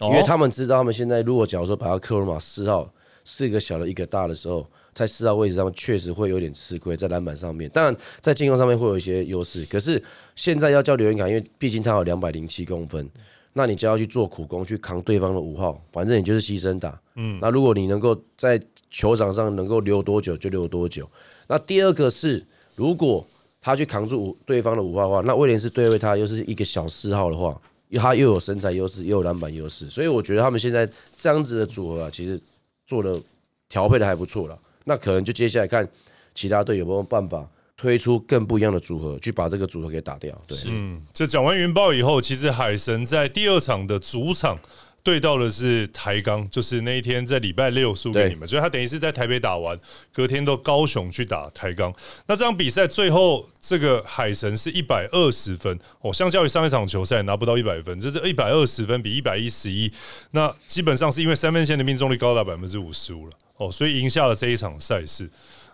[0.00, 2.90] 因为他们知道他们现在如果假如说把他克罗马四号
[3.24, 9.64] 四个小的一个大的时候，在四号位置上确实会有点吃亏，在篮板上面，当然在进攻上面会有一些优势。
[9.66, 10.02] 可是
[10.34, 13.08] 现在要叫刘元凯，因为毕竟他有两百零七公分。
[13.52, 17.00] 那你就要去做苦工，去扛对方的五号，反正你就是牺牲打。
[17.16, 21.08] 嗯，那如果你能够在球场上能够留多久就留多久。
[21.48, 22.44] 那第二个是，
[22.76, 23.26] 如果
[23.60, 27.60] 他去扛住对方的五号的话，那威廉斯对位他又是一个小四号的话，
[27.94, 32.40] 他又有身材优势，又有篮板优势，所以我觉得他们现在这样子的组合啊，其实
[32.86, 33.20] 做的
[33.68, 34.58] 调配的还不错了。
[34.84, 35.86] 那可能就接下来看
[36.34, 37.48] 其他队有没有办法。
[37.80, 40.36] 推出更不一样的组合，去把这个组合给打掉。
[40.46, 44.58] 对，嗯，这讲完云豹以后，其实海神在第二场的主场
[45.02, 49.78] 对到的是台钢，就是那一天在礼拜六输给你们，所以他等于是在台北打完，
[50.12, 51.90] 隔天到高雄去打台钢。
[52.26, 59.90] 那这场比赛最后这个海神是一百二十分哦，相较于上一场球赛拿不到一百分，这是一百二十分比一百一十一，
[60.32, 65.30] 那基本上是因为三分线的命中率高达百分之五十五了哦，所以赢下了这一场赛事。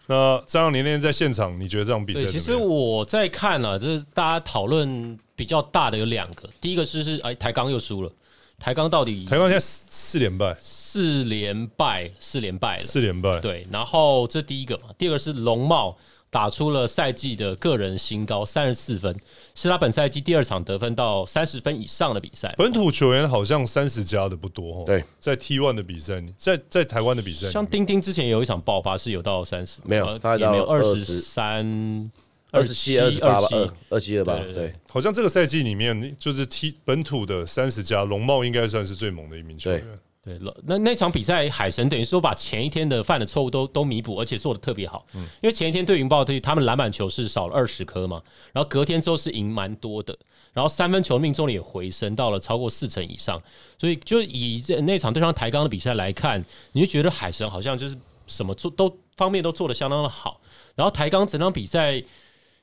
[0.06, 2.24] 那张耀年那天在现场，你觉得这场比赛？
[2.26, 8.10] 其实我在看啊，就是大家讨论比较大的有两个，第一个是是哎台钢又输了，
[8.58, 13.40] 台钢到底台钢现在四连败，四连败，四连败了，四连败。
[13.40, 15.96] 对，然后这第一个嘛，第二个是龙茂。
[16.36, 19.18] 打出了赛季的个人新高，三十四分，
[19.54, 22.54] 是他本赛季第二场得分到三十分以上的比赛。
[22.58, 24.82] 本土球员好像三十加的不多哦。
[24.84, 32.10] 对，在 T one 的比赛，在在台湾的比赛，像丁丁之前有一场爆发是有到三十，没有，他也没有二十三、
[32.50, 34.36] 二十七、二十八、二二七二八。
[34.52, 39.82] 对，好像这个赛季里面就是 T 本土的三十加，龙茂应该算是最猛的一名球员。
[40.26, 45.06] 对了，那那场比赛，海神等于说把前一天的犯的错误都都弥补，而且做的特别好。
[45.14, 48.20] 嗯，因为前一天对云豹队，他们篮板球是少了二十颗嘛，
[48.52, 50.18] 然后隔天之后是赢蛮多的，
[50.52, 53.40] 然后三分球命中率也回升到了超过四成以上，
[53.78, 57.96] 所以就以这那场对上台钢的比赛来看，你就觉得海神好像就是
[58.26, 60.40] 什么做都方面都做的相当的好，
[60.74, 62.02] 然后台钢整场比赛。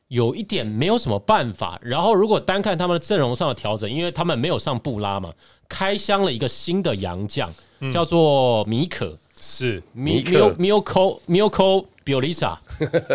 [0.09, 5.34] 有一点没有什么办法，然后如果单看他们的阵容上的调整，因为他们没有上布拉嘛，
[5.74, 7.51] 开箱了一个新的洋将，
[7.91, 10.53] 叫做米可，是米可。
[10.59, 12.59] 米 o 米 o 比 s a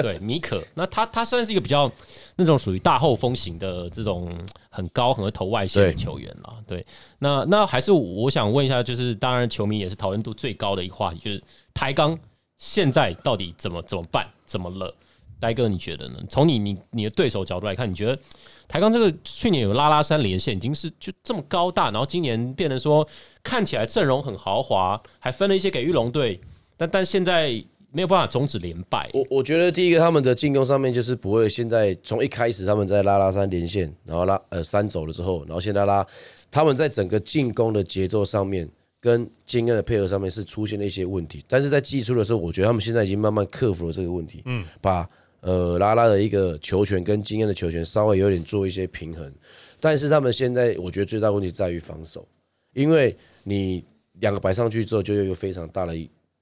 [0.02, 1.90] 对米可，那他他算是一个比较
[2.36, 4.34] 那种属于大后锋型的这种
[4.70, 6.84] 很高很会投外线的球员了，对，
[7.18, 11.40] 那那还是我想问一下，就是当然球迷也是讨论度最高的一个话题，就是
[11.74, 12.18] 台钢
[12.56, 14.92] 现在到底怎么怎么办，怎么了？
[15.41, 16.18] 呆哥，你觉得呢？
[16.28, 18.18] 从你你你的对手角度来看，你觉得
[18.66, 23.07] 台钢这个去年有拉拉山连线，已经是就这么高大，然后今年变得说
[23.43, 26.41] 看起来阵容很豪华，还分了一些给玉龙队，
[26.76, 27.51] 但但现在
[27.91, 29.09] 没有办法终止连败。
[29.14, 36.07] 我我觉得第一个他们的进攻上面就是不会现在从一开始他们在拉拉山连线，然后拉呃山走了之后，然后现在拉
[36.51, 38.68] 他们在整个进攻的节奏上面
[39.01, 45.09] 跟经验的配合上面是出现了一些问题，但是在季初的时候，我觉得他们现在已经慢慢克服了这个问题，嗯，把。
[45.41, 49.32] 呃，拉拉的一个球权跟经验的球权稍微有点做一些平衡，
[49.80, 52.26] 但是他们现在我觉得最大问题在于防守，
[52.74, 53.84] 因为你
[54.14, 55.95] 两个摆上去之后，就有一个非常大的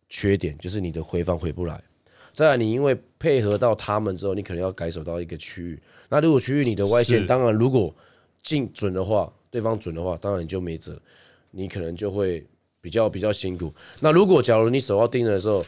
[0.09, 1.83] 缺点，就是你的回防回不来。
[2.33, 5.79] 再来，你因为配合到他们之后，你可能要改守到一个区域。
[6.09, 7.95] 那如果区域你的外线，当然如果
[8.43, 10.99] 进准的话，对方准的话，当然你就没辙，
[11.51, 12.47] 你可能就会
[12.81, 13.73] 比较比较辛苦。
[14.01, 15.65] 那如果假如你手要盯的时候，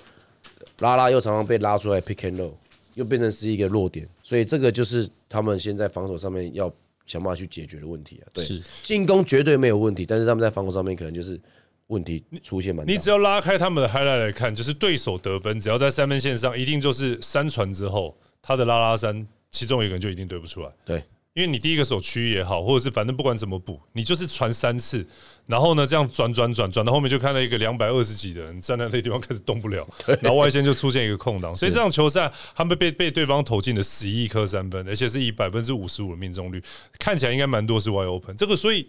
[0.80, 2.52] 拉拉又常常被拉出来 pick and roll。
[2.98, 6.68] 又变成是一个弱点，所以这个就是他们现在防守上面要
[7.06, 8.26] 想办法去解决的问题啊。
[8.32, 8.44] 对，
[8.82, 11.40] 进攻绝对没有问题，但是他们在防守上面可能就是
[11.86, 20.70] 问题出现蛮你只要拉开他们的 highlight 来看，就是对手得分，只要在三分线上，一定就是三传之后，他的拉拉三，其中一个人就一定对不出来。
[20.84, 21.00] 对。
[21.38, 25.06] 因为你第一个手区也好，或者是反正不管怎么补，你就是传三次，
[25.46, 29.86] 然后呢这样转转转转到后面就看到一个两百二十几的人站在那地方开始动不了，
[30.20, 36.60] 然后外线就出现一个空档，所以这场球赛他们被被对方投进了十一颗三分，而且是以百分之五十五的命中率，
[36.98, 38.36] 看起来应该蛮多是 wide open。
[38.36, 38.84] 这个所以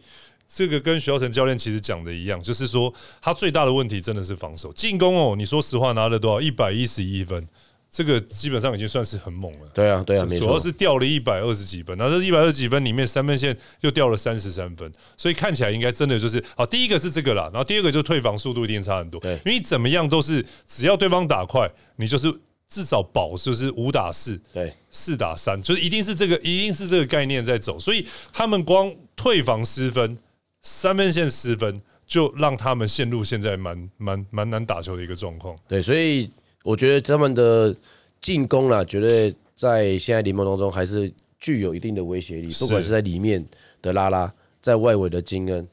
[0.48, 2.92] 这个跟徐耀成教练其实讲的一样，就是说
[3.22, 6.42] 他最大的问题真的是防守，进攻哦，你说实话拿了多少？
[6.42, 7.48] 一百一十一分。
[7.92, 9.68] 这个基本上已经算是很猛了。
[9.74, 16.64] 对啊，对啊，主要是掉了一百二十几分，然后这一百二十几分里面三分线又掉了三十三分，所以看起来应该真的就是啊。
[16.66, 19.20] 第一个是这个啦，然后第二个就退防速度一定差很多。
[19.20, 22.32] 对，因为怎么样都是只要对方打快，你就是
[22.68, 27.80] 至少保就是五打四，对，四打三，就是一定是这个一定是这个概念在走。
[27.80, 30.16] 所以他们光退防失分，
[30.62, 35.58] 三分线失分，就让他们陷入现在蛮蛮蛮难打球的一个状况。
[35.68, 36.30] 对，所以。
[36.64, 37.76] 我觉得他们的
[38.22, 42.50] 进攻啦，绝对在现在联盟当中还是具有一定的威胁力。
[42.60, 43.44] 不管是在里面
[43.82, 44.32] 的拉拉，
[44.62, 45.68] 在外围的金恩，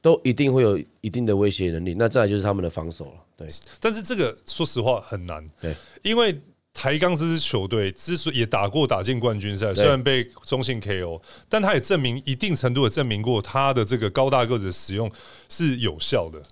[0.00, 1.94] 都一定会有一定的威胁能力。
[1.98, 3.12] 那再来就是他们的防守了。
[3.36, 3.46] 对，
[3.78, 5.46] 但是这个说实话很难。
[5.60, 6.34] 对，因为
[6.72, 15.10] 台钢这支球队之所以也打过打进冠军赛，虽然被中信 KO，但他也证明一定程度的证明过他的这个高大个子使用
[15.50, 16.42] 是有效的。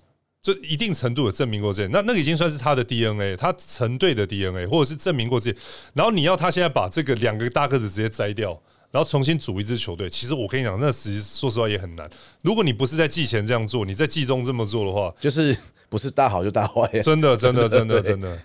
[0.43, 5.55] 就一定程度的证明过这，那那个已经算是他的 DNA，他成对的 DNA，或者是证明过这。
[5.93, 8.59] 然后你要他现在把这个两个大个子直接摘掉，
[8.91, 12.09] 然后重新组一支球队，其实我跟你讲，那实说实话也很难。
[12.43, 15.57] 如果你不是在季前这样做，你在季中这么做的话，就是。
[15.91, 18.41] 不是大好就大坏， 真的，真的，真的，真的。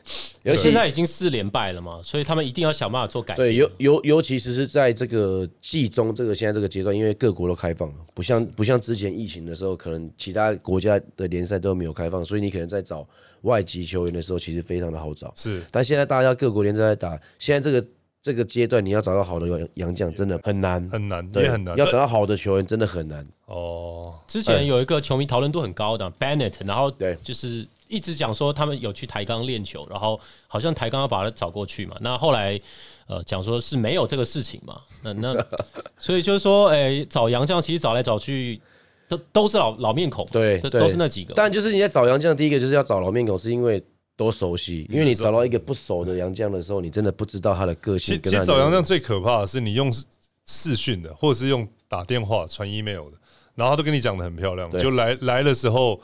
[0.46, 13.08] 而现在已经四连败了嘛，所以他们一定要想办法做改对，尤尤尤其是是在这个季中这个现在这个阶段，因为各国都开放了，不像不像之前疫情的时候，可能其他国家的联赛都没有开放，所以你可能在找
[13.44, 15.32] 外籍球员的时候，其实非常的好找。
[15.36, 17.88] 是，但现在大家各国联赛在打，现在这个。
[18.26, 21.78] 这个阶段你要找到好的洋洋将真的很难，很难，也很难。
[21.78, 23.24] 要找到好的球员真的很难。
[23.46, 31.96] 哦，之前有一个球迷讨论度很高的 Bennett，然后对，就是一直讲说他们有去台钢练球，然后好像台钢要把他找过去嘛。
[32.02, 32.60] 那后来
[33.06, 34.82] 呃讲说是没有这个事情嘛。
[35.04, 35.46] 那那
[36.00, 38.60] 所以就是说，哎，找洋将其实找来找去
[39.08, 41.36] 都都是老老面孔，对，都是那几个。
[41.36, 43.84] 但就是你在找洋将，第一个就是要找老面孔，是因为。
[44.18, 48.20] 多熟悉，因为你找到一个不熟的杨将的时候，你真的不知道他的个性。
[48.24, 49.94] 其实找杨将最可怕的是你用
[50.46, 53.18] 视讯的，或者是用打电话、传 email 的，
[53.56, 56.00] 然后他都跟你讲的很漂亮，就来来的时候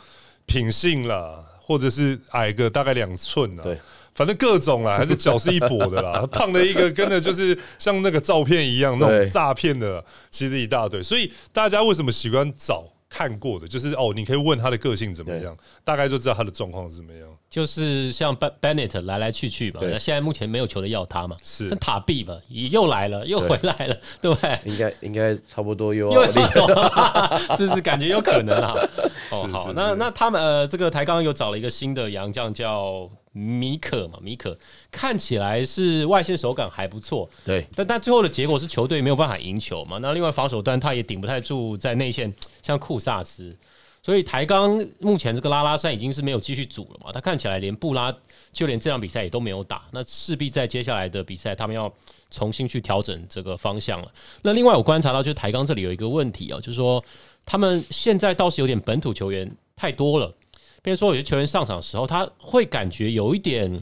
[0.46, 3.80] 品性啦，或者是矮个大概两寸啊，对，
[4.14, 11.02] 反正各种啦，还是脚是一跛的啦， 胖的一个跟的就是像那个照片一样那种诈骗的，其实一大堆。
[11.02, 12.92] 所以大家为什么喜欢找？
[13.14, 17.28] 看过的，就是哦，你可以问他的个性怎么样，大概就知道他的状况是怎么样。
[17.50, 24.58] 就是像 Bennett 来来去去嘛，那现在目前没有球队要他嘛，是塔壁吧，又来了，又回来了，对不对？
[24.64, 26.66] 应该应该差不多又又要走，
[27.58, 28.74] 是是感觉有可能啊。
[29.32, 33.10] 哦，好，那那他们呃，这个台钢又找了一个新的洋将叫。
[33.34, 34.58] 米可嘛，米可
[34.92, 39.98] 看起来是外线手感还不错，对，但但最后的结果是球队没有办法赢球嘛。
[40.00, 43.56] 那另外防守端他也顶不太住，在内线像库萨斯，
[44.04, 47.12] 所以台钢目前这个拉拉山已经是没有继续组了嘛。
[47.14, 48.14] 他看起来连布拉
[48.52, 51.90] 就连这场比赛也都没有打，那势必在接下来的比赛他们要
[52.30, 54.12] 重新去调整这个方向了。
[54.42, 57.02] 那另外我观察到就是台钢这里有一个问题啊，就是说
[57.46, 60.34] 他们现在倒是有点本土球员太多了。
[60.82, 63.80] 比如说，有些球员上场的时候，他会感觉有一点，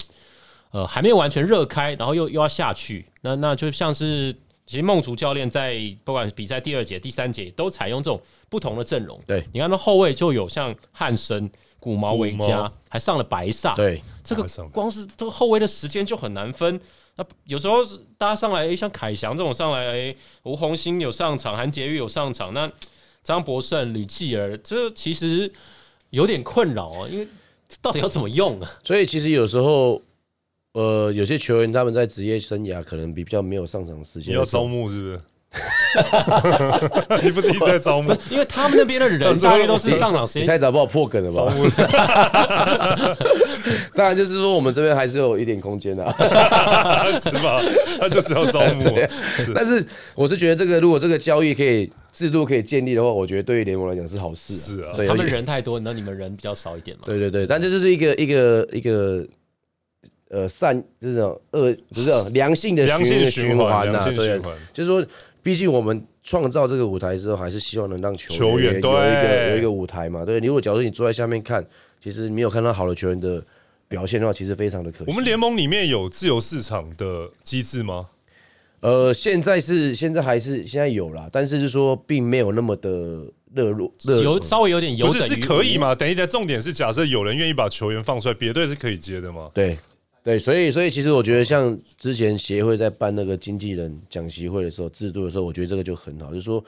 [0.71, 4.33] 呃还没有完全热开，然后又又要下去，那那就像是
[4.65, 9.19] 其实梦竹教练在不管是比赛第二节、第三节都采用这种不同的阵容。
[9.25, 13.73] 对，你看那后卫就有像汉森、古毛维加，还上了白萨。
[13.73, 16.79] 对，这个光是这个后卫的时间就很难分。
[17.15, 22.71] 那有时候是大家上来，像凯翔这种上来，哎，吴红星有上场，韩杰玉有上场，那
[23.23, 25.51] 张博胜、吕继儿，这其实
[26.11, 27.27] 有点困扰哦，因为
[27.81, 28.69] 到底要怎么用啊？
[28.83, 30.01] 所以其实有时候，
[30.73, 35.21] 呃，有些球员他们在职业生涯可能比较没有上场时间，要招募是不是？
[37.23, 38.15] 你不是一直在招募？
[38.29, 41.51] 因为他们那边的人大概都是上场时间，你猜找不好破梗了吧？
[43.95, 46.05] 当然就是说，我们这边还是有一点空间的，
[47.23, 47.63] 是吧？
[47.99, 48.83] 他就是要招募。
[49.55, 49.83] 但是
[50.13, 54.53] 我是觉得，这个如果这个交易可以制度可以建立的话，我觉得对于联盟来讲是好事。
[54.53, 57.03] 是啊，他们人太多，那你们人比较少一点嘛？
[57.05, 59.27] 对对对，但这就是一个一个一个
[60.29, 64.39] 呃善这种恶不是良性的良性循环呐，对，
[64.73, 65.05] 就是说。
[65.41, 70.25] 毕竟我们创造这个舞台之后，还是希望能让球员有一个有一个舞台嘛。
[70.25, 71.65] 对，如果假如你坐在下面看，
[72.03, 73.41] 其实没有看到好的球员的
[73.87, 75.05] 表现的话，其实非常的可惜。
[75.07, 78.09] 我们联盟里面有自由市场的机制吗？
[78.81, 85.93] 呃，现在是现在还是现在有啦，但是是说并没有那么的热络，有稍微有点有不是是可以吗？
[85.93, 89.49] 等一下，重点是假设有人愿意把球员放出来，别队是可以接的吗？
[89.53, 89.77] 对。
[90.21, 96.63] 对，所以所以其实我觉得，像之前协会在办那个经纪人讲习会的时候，制度的时候，我觉得这个就很好，就是说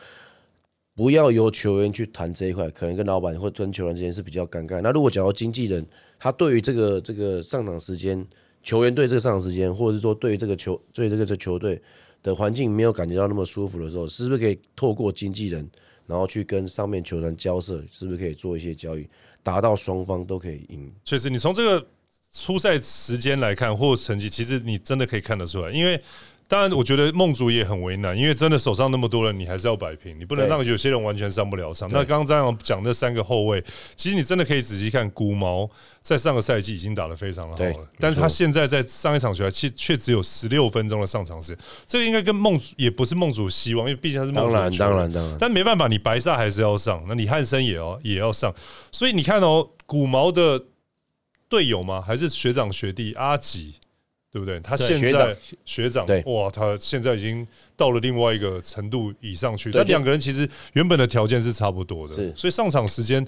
[0.96, 4.80] 不要由球员去谈这一块，可能跟老板或跟球员之间是比较尴尬。
[4.82, 5.86] 那如果讲到经纪人
[6.18, 8.26] 他对于这个这个上场时间，
[8.64, 11.80] 球员对这个上场时间，或者是说对这个球对这个这球队
[12.24, 15.70] 的环境没有感觉到那么舒服的时候，是不是可以透过经纪人，
[16.08, 19.08] 然后去跟上面球团交涉，是不是可以做一些交易，
[19.44, 20.92] 达到双方都可以赢？
[21.04, 21.88] 确实，你从这个。
[22.34, 25.70] 初赛时间来看，或成绩，其实你真的可以看得出来。
[25.70, 26.02] 因为
[26.52, 31.88] 当然，我觉得梦竹也很为难，因为真的手上那么多人，你还是要摆平，你不能让有些人完全上不了场。
[31.94, 33.64] 那刚刚张扬讲那三个后卫，
[33.96, 35.70] 其实你真的可以仔细看，古毛
[36.02, 41.66] 在上个赛季已经打得非常的好了，但是他现在在上一场球赛，却只有十六分钟的上场时间。
[41.88, 45.38] 这个应该跟梦也不是梦竹希望，因为毕竟他是梦竹当然，当然，当然。
[45.40, 48.54] 但没办法，你白萨还是要上，那你汉森也要也要上。
[48.92, 50.66] 所以你看哦，古毛的。
[51.48, 52.02] 队友吗？
[52.02, 53.76] 还是学长学弟阿吉，
[54.32, 54.60] 对不对？
[54.62, 59.72] 他现在学长，哇，他现在已经到了另外一个程度以上去。
[59.72, 63.26] 但两个人其实原本的条件是差不多的，所以上场时间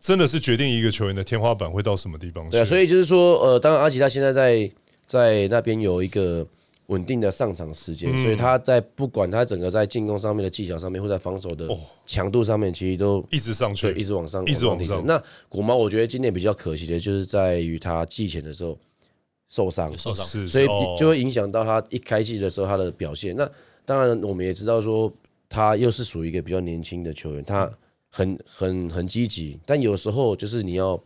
[0.00, 2.48] 真的是决定一个球员的天花板会到什么地方。
[2.50, 4.70] 对，所以就是说，呃，当然阿吉他现在在
[5.06, 6.46] 在那边有一个。
[6.88, 11.66] 稳定的上场时间，所以他在不管他整个在进攻上面的技巧上面，或在防守的
[12.04, 15.02] 强度上面，其实都一直上去，一直往上，一直往上。
[15.06, 15.18] 那
[15.48, 18.78] 古毛，我觉得今年比较可惜的就是在于他季前的时候
[19.48, 20.66] 受伤，受伤，所以
[20.98, 23.34] 就会影响到他一开季的时候他的表现。
[23.36, 23.48] 那
[23.84, 25.12] 当然，我们也知道说
[25.48, 27.70] 他又是属于一个比较年轻的球员，他
[28.10, 30.98] 很很很积极，但有时候就是你要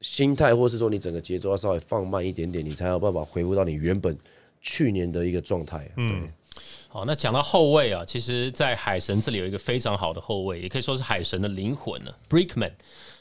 [0.00, 4.16] 心态，或是说你整个节奏要稍微放慢一点点，你才有办法恢复到你原本。
[4.62, 6.28] 去年的一个状态，嗯，
[6.86, 12.72] 好，那讲到后卫啊，其实，在海神这里有一个非常好的后卫，也可以说是海神的灵魂呢，Brickman，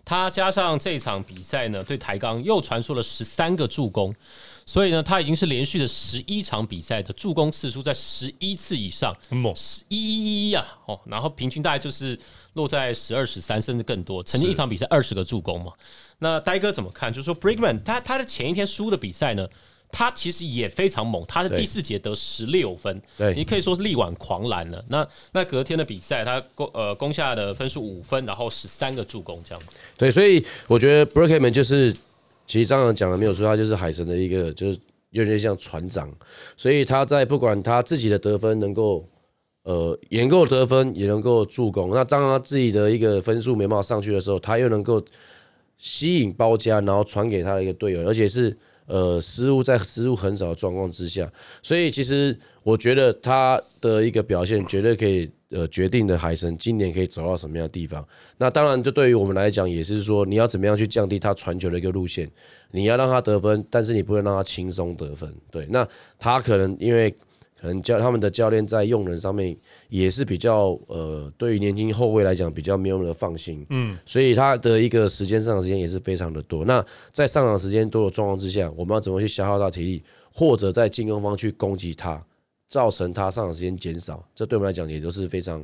[0.09, 4.11] 他加上这场比赛呢，对台钢又传出了十三个助攻，
[4.65, 9.15] 所以呢，他已经是连续的十一场比赛的助攻次数在十一次以上，
[9.55, 12.19] 十一一一啊，哦，然后平均大概就是
[12.53, 15.73] 落在十二十三甚至更多，曾经一场比赛二十个助攻嘛，
[16.17, 17.13] 那呆哥怎么看？
[17.13, 19.47] 就是说 Brickman 他他的前一天输的比赛呢？
[19.91, 24.85] 他其实也非常猛，他的第四节得十六分，对你可以说是力挽狂澜了。
[24.89, 29.77] 那那隔天的比赛，他攻呃攻下的分数五分，然后十三个助攻这样子。
[29.97, 31.91] 对，所以我觉得 Brookman 就是，
[32.45, 34.79] 其实张扬讲的没有错，他就是海神的一个，就是
[35.09, 36.07] 有点像船长。
[36.55, 39.03] 所以他在不管他自己的得分能够
[39.63, 41.89] 呃也能够得分，也能够助攻。
[41.89, 45.03] 那当他自己的一个分数没办法上去的时候，他又能够
[45.79, 48.55] 吸引包夹，然后传给他的一个队友，而且是。
[48.89, 51.31] 呃，失误在失误很少的状况之下，
[51.61, 58.03] 所以其实我觉得他的一个表现绝对可以呃决定的海神今年可以走到什么样的地方。
[58.39, 62.27] 那当然，就对于我们来讲，也是说你要怎么样去降低他传球的一个路线，
[62.71, 65.31] 你要让他得分，但是你不能让他轻松得分。
[65.51, 65.87] 对，那
[66.17, 67.15] 他可能因为。
[67.59, 69.55] 可能教他们的教练在用人上面
[69.89, 76.63] 也是比较呃，对于年轻后卫来讲比较没有那么放心，嗯，所以他的一个时间上场时间也是非常的多。
[76.63, 80.03] 那在上场时间多的状况之下，我们要怎么去消耗他体力，
[80.33, 82.23] 或者在进攻方去攻击他，
[82.67, 85.63] 造成他上场时间减少，这对我们来讲也都是非常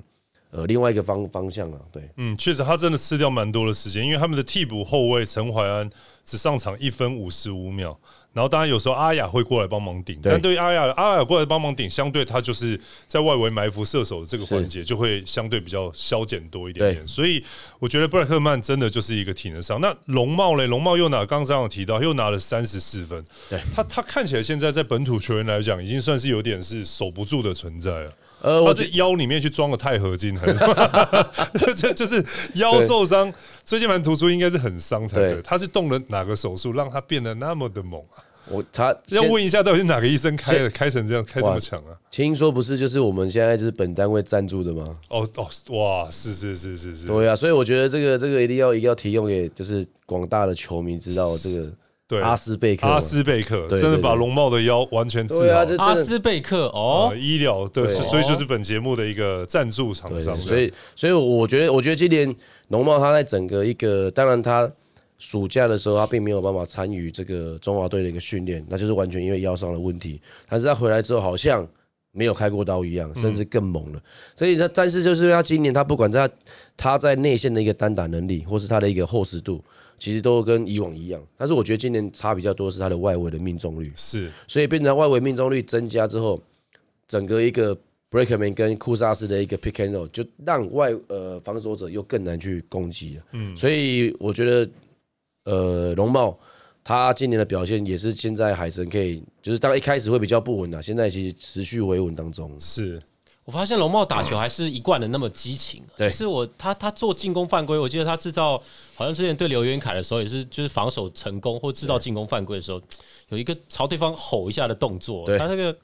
[0.51, 1.79] 呃另外一个方方向了。
[1.91, 5.89] 对，嗯，确实他真的吃掉蛮多的时间，因为他们的替补后卫陈怀安
[6.25, 7.99] 只上场一分五十五秒。
[8.33, 12.77] 然后当然有时候阿雅会过来帮忙顶，但对于阿雅阿雅过来帮忙顶，相对他就是
[13.07, 17.07] 在外围埋伏射手的这个环节就会相对比较消减多一点点。
[17.07, 17.41] 所以
[17.79, 19.79] 我觉得布莱克曼真的就是一个体能上。
[19.79, 28.11] 那龙茂嘞，龙茂又拿刚刚有提到又拿了三十四分，对他他看起来现在在本土球员来讲，已经算是有点是守不住的存在了。
[28.45, 30.53] 呃，他是腰里面去装了钛合金，还是
[31.75, 32.23] 这就是
[32.53, 33.33] 腰受伤，
[33.65, 35.41] 椎间盘突出，应该是很伤才对。
[35.41, 38.21] 他是动了哪个手术让他变得那么的猛啊？
[38.47, 41.97] 我他要问一下，到底是哪个医生开的，开成这样，开这么强啊？
[42.11, 44.95] 听说不是，就是我们现在就是本单位赞助的吗？
[45.09, 51.71] 哦哦，哇，是是是是是，对啊，所以我觉得这个这个一定要一定要提供给就是广大的球迷知道这个。
[52.07, 55.59] 对，阿斯贝克，阿斯贝克真的把龙帽的腰完全治好。
[55.77, 60.35] 阿斯贝克哦，医疗对，所以就是本节目的一个赞助厂商。
[60.35, 62.35] 所以，所以我觉得，我觉得今年
[62.67, 64.71] 龙帽他在整个一个，当然他。
[65.17, 70.19] 暑假的时候，他并没有办法参与这个中华队的一个训练，那就是完全因为腰伤的问题。
[70.47, 71.65] 但是他回来之后，好像
[72.11, 73.99] 没有开过刀一样，甚至更猛了。
[74.35, 76.29] 所以他，但是就是他今年他不管在
[76.75, 79.63] 他在内线的一个单打能力，或是他的一个厚实度，
[79.97, 81.21] 其实都跟以往一样。
[81.37, 86.41] 但是我觉得今年差比较多是他的外围的命中率，是，所以变成外围命中率增加之后，
[87.07, 87.77] 整个一个
[88.09, 93.23] Breakman 跟库萨斯的一个 Pick and Roll 就让外呃防守者又更难去攻击了。
[93.33, 94.69] 嗯，所以我觉得。
[95.47, 96.35] 呃，龙茂
[96.83, 102.51] 他今年的表现也是现在海神可以，就是当一开始会比较不稳啊，现在其实持续维稳当中。
[102.59, 102.99] 是
[103.45, 105.81] 我发现龙茂打球还是一贯的那么激情。
[105.95, 108.61] 对，是我他他做进攻犯规，我记得他制造
[108.95, 112.81] 好像之前对刘元凯的时候也是，就是防守成功或制造进攻犯规的时候，
[113.29, 115.25] 有一个朝对方吼一下的动作。
[115.37, 115.75] 他那个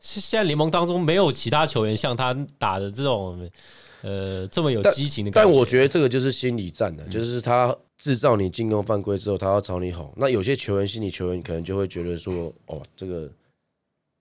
[0.00, 3.48] 现在联盟当中没有其他球员像他打的这种。
[4.06, 10.12] 呃，这么有激情的，但我觉得这个就是心理战的，就是他制造你进攻犯规之后，他要朝你吼。
[10.14, 13.26] 那有些球员，心理球员可能就会觉得说，哦，这个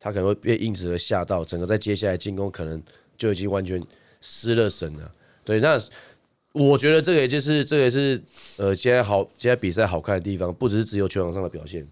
[0.03, 2.83] 他可能会被因此而吓到，整个在接下来进攻可能
[3.17, 3.81] 就已经完全
[4.19, 5.09] 失了神了。
[5.45, 5.79] 对，那
[6.51, 8.21] 我觉得这个也就是这也是
[8.57, 11.87] 呃，现在好，现在比赛好看的地方，不只是只有球场上的表现。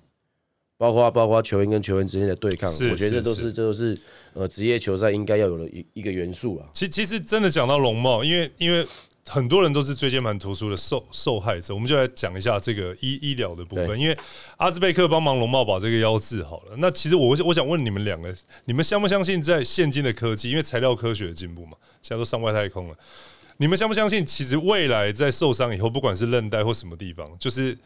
[0.77, 3.97] 包括包括球员跟球员之间的对抗，我觉得这都是这都是
[4.33, 6.67] 呃职业球赛应该要有的一一个元素啊。
[6.73, 8.85] 其其实真的讲到龙帽，因为因为
[9.27, 13.97] 很多人都是椎间盘突出的受受害者，我们就来讲一下这个医医疗的部分。
[13.99, 14.17] 因为
[14.57, 16.73] 阿兹贝克帮忙龙茂把这个腰治好了。
[16.77, 22.95] 那其实我我想问你们两个，你们相不相信在现今的科技，因为材料科学的进步嘛，现在都上外太空了，
[23.57, 27.77] 你们相不相信，其实未来在受伤以后，不管是韧带或什么地方，就是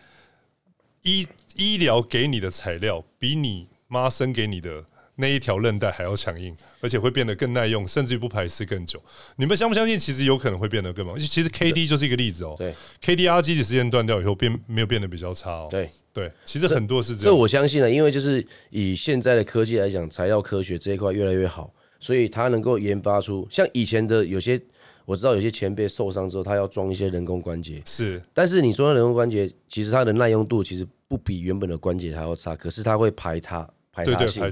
[1.04, 4.84] 医医疗给你的材料比你妈生给你的
[5.16, 9.02] 那一条韧带还要强硬，而且会变得更耐用，甚至于不排斥更久。
[9.38, 9.98] 你们相不相信？
[9.98, 11.18] 其实有可能会变得更猛。
[11.18, 12.56] 其实 K D 就是一个例子哦。
[12.58, 15.68] 对，KDRG 的时间断掉以后，变没有变得比较差哦。
[15.70, 17.26] 对对，其实很多是这样。
[17.26, 24.62] 这我相信了，因为就是以现在的科技来讲，材料科学这一块越来越好，所以它能够研发出像以前的有些。
[25.08, 28.20] 我知道有些前辈受伤之后，他要装一些人工关节，是。
[28.34, 34.44] 但是你说人工关节，其实它的耐用度其实不比原本的关节还要差，可是它会排它排他性，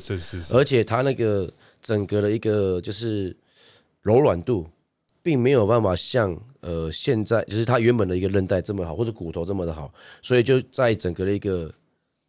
[0.56, 3.36] 而且它那个整个的一个就是
[4.02, 4.66] 柔软度，
[5.22, 11.70] 并没有办法像呃现在就是它原本的一个韧带这么好，或者骨头这么的好，所以就在整个的一个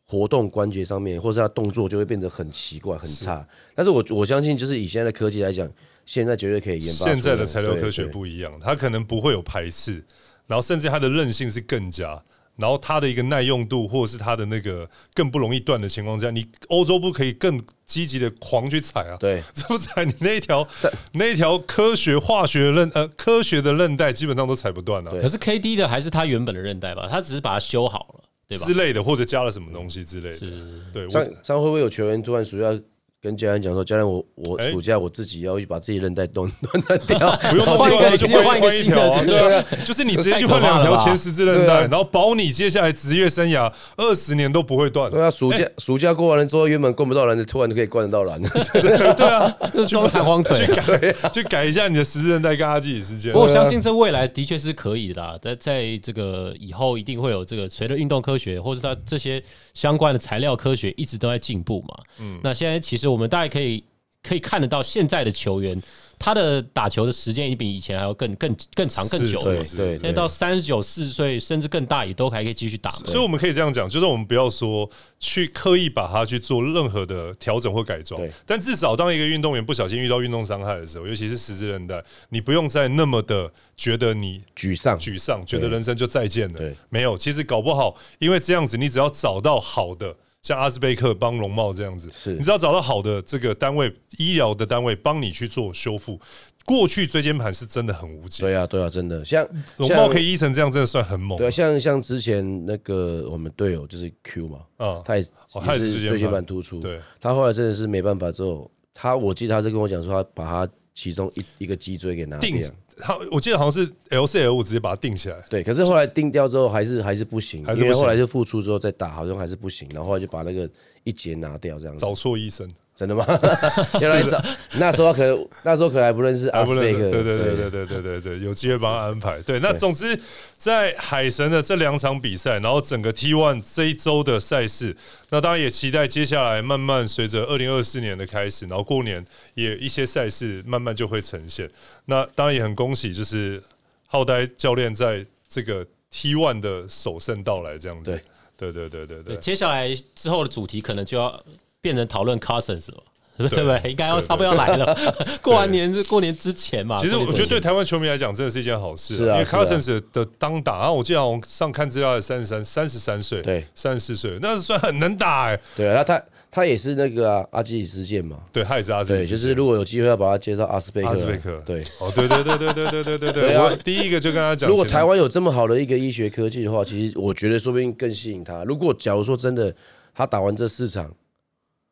[0.04, 3.48] 活动关节上面，或是它动作就会变得很奇怪很差。
[3.74, 5.70] 但是我我相信，就是以现在的科技来讲。
[6.06, 7.06] 现在绝对可以研发。
[7.06, 10.04] 现在的材料科学不一样，它可能不会有排斥，
[10.46, 12.22] 然后甚至它的韧性是更加，
[12.56, 19.16] 然后它的一个耐用度，或者是它的那个更不容易断的情况下，你欧洲不可以更积极的狂去踩啊？
[19.18, 20.66] 对，不踩你那一条
[21.12, 25.10] 那一条科学化学韧呃科学的韧带基本上都踩不断啊。
[25.20, 27.08] 可是 K D 的还是它原本的韧带吧？
[27.10, 28.64] 它只是把它修好了，对吧？
[28.64, 30.36] 之类的，或者加了什么东西之类的。
[30.36, 31.08] 是，对。
[31.08, 32.78] 这样会不会有球员突然需要？
[33.24, 36.46] 跟教练讲说，教练，我我暑假我自己要去把自己韧带断
[36.86, 45.10] 断掉，不用换一个，就换换一条，对啊，就是你直接去换两条前十字韧带，然后保你接下来职业生涯二十年都不会断。
[45.10, 48.38] 对啊，暑假暑假过完了之后，原本灌不到篮的，突然就可以灌得到篮。
[49.16, 49.56] 对啊，
[49.88, 53.32] 装弹簧腿，去改去改一下你的十字韧带，跟他自己时间。
[53.32, 61.94] 我相信这未来的确是可以的，在在这个以后一定会有这个随着运动科学或者它这些相关的材料科学一直都在进步嘛。
[62.18, 63.82] 嗯，那现在其实我们大概可以。
[64.26, 65.82] 可以看得到现在的球员，
[66.18, 69.62] 他的打球的时间已经比以前还要更更更长更久了。
[69.76, 72.88] 对，现在到三十九四岁甚至更大也都还可以继续打。
[72.90, 74.90] 所以我们可以这样讲，就是我们不要说
[75.20, 86.60] 去刻意把它去做任何的调整或改装，但至少当一个运动员不小心遇到运动伤害的时候，尤其是十字韧带，你不用再那么的觉得你沮丧沮丧，觉得人生就再见了。
[86.88, 90.16] 没有，其实搞不好，因为这样子，你只要找到好的。
[90.44, 96.20] 像阿兹贝克帮龙茂这样子，是你只要找到好的这个单位，医疗的单位帮你去做修复。
[96.66, 99.22] 过去椎间盘是真的很无解，对啊，对啊，真的。
[99.24, 99.46] 像
[99.78, 101.36] 龙茂可以医成这样，真的算很猛。
[101.38, 112.50] 对，像像之前那个我们队友就是 Q 嘛，嗯，他也是椎间盘突出，对，他后来真的是没办法之后，他我记得他是跟我讲说，他把他其中一一个脊椎给拿掉。
[112.96, 115.64] 他我记得好像是 L C L 五直接把它定起来，对。
[115.64, 119.88] 可是后来定掉之后还是还是不行，因为后来就复出之后再打，好像还是不行。
[119.92, 120.70] 然后后来就把那个
[121.02, 122.72] 一节拿掉，这样子找错医生。
[122.94, 123.26] 真的吗？
[124.00, 124.40] 原来早
[124.74, 129.42] 那时候可能那时候可能还不认识阿斯贝克，对对对对对对对对，有机会帮他安排。
[129.42, 130.16] 对，那总之
[130.56, 134.96] 在海神的这两场比赛，然后整个 T One 这一周的赛事，
[135.30, 139.24] 那当然也期待接下来慢慢随着二零二四年的开始，然后过年
[139.54, 141.68] 也一些赛事慢慢就会呈现。
[142.04, 143.60] 那当然也很恭喜，就是
[144.06, 148.12] 浩呆教练在这个 T One 的首胜到来，这样子。
[148.56, 149.36] 对对对对对。
[149.38, 151.42] 接下来之后的主题可能就要。
[151.84, 153.02] 变成讨论 Cousins 了，
[153.36, 153.90] 对不对？
[153.90, 154.96] 应该要差不多要来了。
[155.42, 156.98] 过完年是过年之前嘛？
[156.98, 159.16] 其实我觉得对台湾球迷来讲，真的是一件好事。
[159.16, 165.60] 因为 Cousins 的当打，然后我记得我上看资料，三十三、三十三岁，对，三十四岁，那是算很能打哎。
[165.76, 168.38] 对啊，那他他也是那个阿基里斯腱嘛？
[168.52, 169.28] 对，他也是阿基里斯。
[169.28, 173.58] 对，就是如果有机会要把他介绍阿斯贝克，阿斯贝克，对，哦，对对对对对对对对对。
[173.58, 178.62] 我第一个就跟他讲，如果台湾有这么好的一个医学科技的话，其实我觉得说不定更吸引他。
[178.64, 179.74] 如果假如说真的，
[180.14, 181.12] 他打完这四场。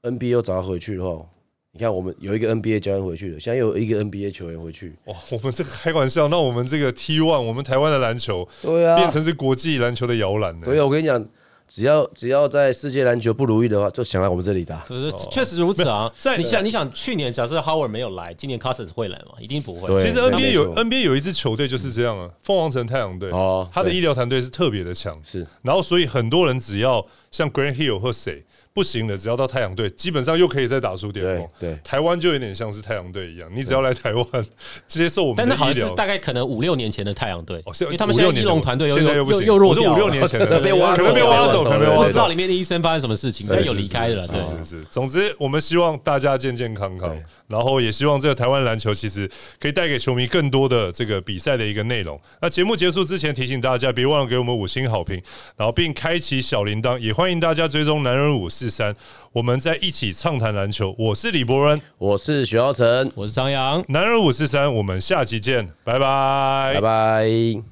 [0.02, 1.24] NBA 又找他回去的话，
[1.70, 4.94] 你看我们有一个 NBA 教练回去了，现在又有一个 NBA 球员回去。
[5.04, 10.64] 哇，我们这个开玩笑，那我们这个 T One，我们台湾的篮球，对啊，变成是国际篮球的摇篮了。
[10.64, 11.24] 对啊，我跟你讲，
[11.68, 14.84] 只要只要在世界篮球不如意的话，就想来我们这里打。
[14.88, 16.12] 对确实如此啊。
[16.18, 19.34] 在你想，你想去年假设 Howard 没有来，今年 Cousins 会来吗？
[19.38, 19.96] 一定不会。
[20.00, 23.30] 其实 NBA 有 NBA 有一支球队就是这样啊，凤凰城太阳队。
[23.30, 25.16] 哦，他的医疗团队是特别的强。
[25.22, 28.44] 是，然后所以很多人只要像 Grant Hill 或谁。
[28.74, 31.48] 不行了，只要到太阳队，基本上又可以再打出巅峰。
[31.58, 34.26] 对，台湾就有点像是太阳队一样，你只要来台湾
[34.86, 35.64] 接受我们的医疗。
[35.64, 42.02] 但是好像是大概可能五六年前的太阳队，因为他们现在翼龙团队又又又又弱掉，五六年前的 被挖，可能被挖走，可能被挖走。
[42.02, 44.22] 不知道里面的医生发生什么事情，但有离开了。
[44.22, 47.14] 是是是，总之我们希望大家健健康康，
[47.48, 52.18] 然后也希望这个台湾篮球其实可以带给球迷更多的这个比赛的一个内容。
[52.40, 55.20] 那节目结束之前提醒大家，别忘了给我们五星好评，
[55.56, 58.94] 然后并开启小铃铛，也欢迎大家追踪男人五四三。
[59.32, 67.71] 我们在一起畅谈篮球，我是李博恩，我是许浩成，我是张扬，男人五四三，我们下期见，拜拜，拜拜。